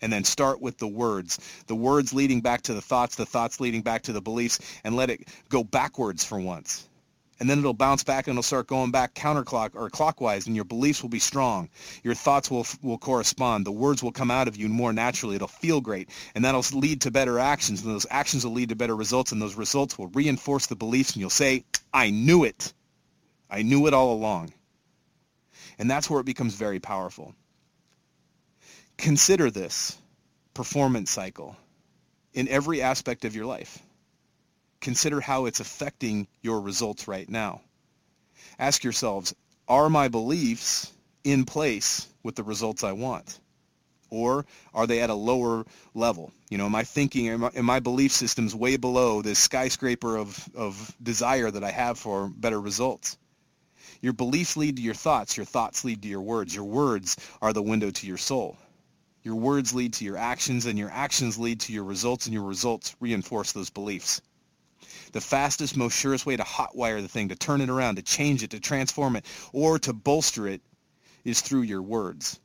And 0.00 0.12
then 0.12 0.22
start 0.22 0.60
with 0.60 0.78
the 0.78 0.86
words, 0.86 1.40
the 1.66 1.74
words 1.74 2.14
leading 2.14 2.40
back 2.40 2.62
to 2.62 2.74
the 2.74 2.80
thoughts, 2.80 3.16
the 3.16 3.26
thoughts 3.26 3.58
leading 3.58 3.82
back 3.82 4.02
to 4.02 4.12
the 4.12 4.20
beliefs, 4.20 4.60
and 4.84 4.94
let 4.94 5.10
it 5.10 5.26
go 5.48 5.64
backwards 5.64 6.24
for 6.24 6.38
once 6.38 6.88
and 7.40 7.48
then 7.48 7.58
it'll 7.58 7.74
bounce 7.74 8.02
back 8.02 8.26
and 8.26 8.34
it'll 8.34 8.42
start 8.42 8.66
going 8.66 8.90
back 8.90 9.14
counterclock 9.14 9.70
or 9.74 9.88
clockwise 9.90 10.46
and 10.46 10.56
your 10.56 10.64
beliefs 10.64 11.02
will 11.02 11.08
be 11.08 11.18
strong. 11.18 11.68
Your 12.02 12.14
thoughts 12.14 12.50
will 12.50 12.66
will 12.82 12.98
correspond. 12.98 13.64
The 13.64 13.72
words 13.72 14.02
will 14.02 14.12
come 14.12 14.30
out 14.30 14.48
of 14.48 14.56
you 14.56 14.68
more 14.68 14.92
naturally. 14.92 15.36
It'll 15.36 15.48
feel 15.48 15.80
great 15.80 16.10
and 16.34 16.44
that'll 16.44 16.64
lead 16.72 17.02
to 17.02 17.10
better 17.10 17.38
actions 17.38 17.82
and 17.82 17.94
those 17.94 18.06
actions 18.10 18.44
will 18.44 18.52
lead 18.52 18.70
to 18.70 18.76
better 18.76 18.96
results 18.96 19.32
and 19.32 19.40
those 19.40 19.54
results 19.54 19.98
will 19.98 20.08
reinforce 20.08 20.66
the 20.66 20.76
beliefs 20.76 21.12
and 21.12 21.20
you'll 21.20 21.30
say 21.30 21.64
i 21.92 22.10
knew 22.10 22.44
it. 22.44 22.72
I 23.50 23.62
knew 23.62 23.86
it 23.86 23.94
all 23.94 24.12
along. 24.12 24.52
And 25.78 25.90
that's 25.90 26.10
where 26.10 26.20
it 26.20 26.26
becomes 26.26 26.54
very 26.54 26.80
powerful. 26.80 27.34
Consider 28.96 29.50
this 29.50 29.96
performance 30.54 31.10
cycle 31.10 31.56
in 32.34 32.48
every 32.48 32.82
aspect 32.82 33.24
of 33.24 33.36
your 33.36 33.46
life 33.46 33.80
consider 34.80 35.20
how 35.20 35.46
it's 35.46 35.60
affecting 35.60 36.26
your 36.42 36.60
results 36.60 37.08
right 37.08 37.28
now. 37.28 37.60
Ask 38.58 38.84
yourselves, 38.84 39.34
are 39.66 39.90
my 39.90 40.08
beliefs 40.08 40.92
in 41.24 41.44
place 41.44 42.06
with 42.22 42.36
the 42.36 42.42
results 42.42 42.84
I 42.84 42.92
want? 42.92 43.38
Or 44.10 44.46
are 44.72 44.86
they 44.86 45.00
at 45.00 45.10
a 45.10 45.14
lower 45.14 45.66
level? 45.94 46.32
You 46.48 46.58
know, 46.58 46.66
am 46.66 46.74
I 46.74 46.84
thinking, 46.84 47.28
am 47.28 47.40
my, 47.40 47.50
am 47.54 47.66
my 47.66 47.80
belief 47.80 48.12
systems 48.12 48.54
way 48.54 48.76
below 48.76 49.20
this 49.20 49.38
skyscraper 49.38 50.16
of, 50.16 50.48
of 50.54 50.96
desire 51.02 51.50
that 51.50 51.62
I 51.62 51.70
have 51.70 51.98
for 51.98 52.28
better 52.28 52.60
results? 52.60 53.18
Your 54.00 54.14
beliefs 54.14 54.56
lead 54.56 54.76
to 54.76 54.82
your 54.82 54.94
thoughts. 54.94 55.36
Your 55.36 55.44
thoughts 55.44 55.84
lead 55.84 56.02
to 56.02 56.08
your 56.08 56.22
words. 56.22 56.54
Your 56.54 56.64
words 56.64 57.16
are 57.42 57.52
the 57.52 57.62
window 57.62 57.90
to 57.90 58.06
your 58.06 58.16
soul. 58.16 58.56
Your 59.22 59.34
words 59.34 59.74
lead 59.74 59.92
to 59.94 60.04
your 60.04 60.16
actions, 60.16 60.64
and 60.64 60.78
your 60.78 60.90
actions 60.90 61.36
lead 61.36 61.60
to 61.60 61.72
your 61.72 61.84
results, 61.84 62.26
and 62.26 62.32
your 62.32 62.44
results 62.44 62.96
reinforce 63.00 63.52
those 63.52 63.68
beliefs 63.68 64.22
the 65.12 65.20
fastest, 65.20 65.76
most 65.76 65.96
surest 65.96 66.26
way 66.26 66.36
to 66.36 66.42
hotwire 66.42 67.00
the 67.00 67.08
thing, 67.08 67.28
to 67.28 67.36
turn 67.36 67.60
it 67.60 67.70
around, 67.70 67.96
to 67.96 68.02
change 68.02 68.42
it, 68.42 68.50
to 68.50 68.60
transform 68.60 69.16
it, 69.16 69.24
or 69.52 69.78
to 69.80 69.92
bolster 69.92 70.46
it 70.46 70.60
is 71.24 71.40
through 71.40 71.62
your 71.62 71.82
words. 71.82 72.38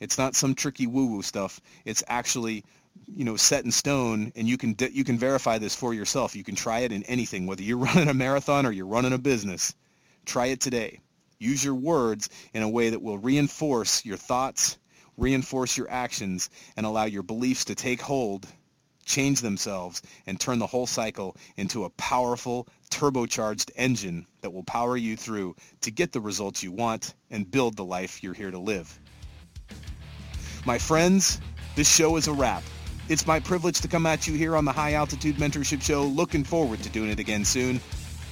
It's 0.00 0.18
not 0.18 0.36
some 0.36 0.54
tricky 0.54 0.86
woo-woo 0.86 1.22
stuff. 1.22 1.60
It's 1.84 2.04
actually, 2.06 2.64
you 3.06 3.24
know, 3.24 3.36
set 3.36 3.64
in 3.64 3.72
stone, 3.72 4.32
and 4.36 4.48
you 4.48 4.56
can 4.56 4.76
you 4.92 5.04
can 5.04 5.18
verify 5.18 5.58
this 5.58 5.74
for 5.74 5.92
yourself. 5.92 6.36
You 6.36 6.44
can 6.44 6.54
try 6.54 6.80
it 6.80 6.92
in 6.92 7.02
anything, 7.04 7.46
whether 7.46 7.62
you're 7.62 7.78
running 7.88 8.08
a 8.08 8.14
marathon 8.14 8.66
or 8.66 8.72
you're 8.72 8.86
running 8.86 9.12
a 9.12 9.18
business. 9.18 9.74
Try 10.24 10.46
it 10.46 10.60
today. 10.60 11.00
Use 11.38 11.64
your 11.64 11.74
words 11.74 12.28
in 12.52 12.62
a 12.62 12.68
way 12.68 12.90
that 12.90 13.02
will 13.02 13.18
reinforce 13.18 14.04
your 14.04 14.16
thoughts, 14.16 14.76
reinforce 15.16 15.76
your 15.76 15.90
actions, 15.90 16.50
and 16.76 16.84
allow 16.84 17.04
your 17.04 17.22
beliefs 17.22 17.66
to 17.66 17.74
take 17.74 18.00
hold 18.00 18.46
change 19.08 19.40
themselves, 19.40 20.02
and 20.26 20.38
turn 20.38 20.58
the 20.58 20.66
whole 20.66 20.86
cycle 20.86 21.36
into 21.56 21.84
a 21.84 21.90
powerful, 21.90 22.68
turbocharged 22.90 23.70
engine 23.74 24.26
that 24.42 24.52
will 24.52 24.62
power 24.62 24.96
you 24.96 25.16
through 25.16 25.56
to 25.80 25.90
get 25.90 26.12
the 26.12 26.20
results 26.20 26.62
you 26.62 26.70
want 26.70 27.14
and 27.30 27.50
build 27.50 27.76
the 27.76 27.84
life 27.84 28.22
you're 28.22 28.34
here 28.34 28.50
to 28.50 28.58
live. 28.58 28.98
My 30.64 30.78
friends, 30.78 31.40
this 31.74 31.92
show 31.92 32.16
is 32.16 32.28
a 32.28 32.32
wrap. 32.32 32.62
It's 33.08 33.26
my 33.26 33.40
privilege 33.40 33.80
to 33.80 33.88
come 33.88 34.04
at 34.04 34.28
you 34.28 34.34
here 34.34 34.54
on 34.54 34.66
the 34.66 34.72
High 34.72 34.92
Altitude 34.92 35.36
Mentorship 35.36 35.80
Show. 35.80 36.04
Looking 36.04 36.44
forward 36.44 36.82
to 36.82 36.90
doing 36.90 37.08
it 37.08 37.18
again 37.18 37.44
soon. 37.44 37.80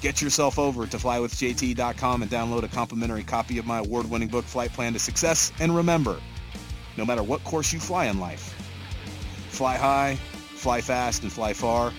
Get 0.02 0.20
yourself 0.20 0.58
over 0.58 0.86
to 0.86 0.96
flywithjt.com 0.98 2.22
and 2.22 2.30
download 2.30 2.62
a 2.62 2.68
complimentary 2.68 3.22
copy 3.22 3.56
of 3.56 3.64
my 3.64 3.78
award-winning 3.78 4.28
book, 4.28 4.44
Flight 4.44 4.72
Plan 4.74 4.92
to 4.92 4.98
Success. 4.98 5.50
And 5.58 5.74
remember, 5.74 6.20
no 6.98 7.06
matter 7.06 7.22
what 7.22 7.42
course 7.44 7.72
you 7.72 7.80
fly 7.80 8.06
in 8.06 8.20
life, 8.20 8.54
fly 9.48 9.78
high, 9.78 10.18
fly 10.66 10.81
fast, 10.81 11.22
and 11.22 11.33
fly 11.33 11.52
far. 11.52 11.92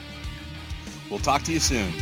We'll 1.10 1.20
talk 1.20 1.42
to 1.44 1.54
you 1.54 1.60
soon. 1.62 1.94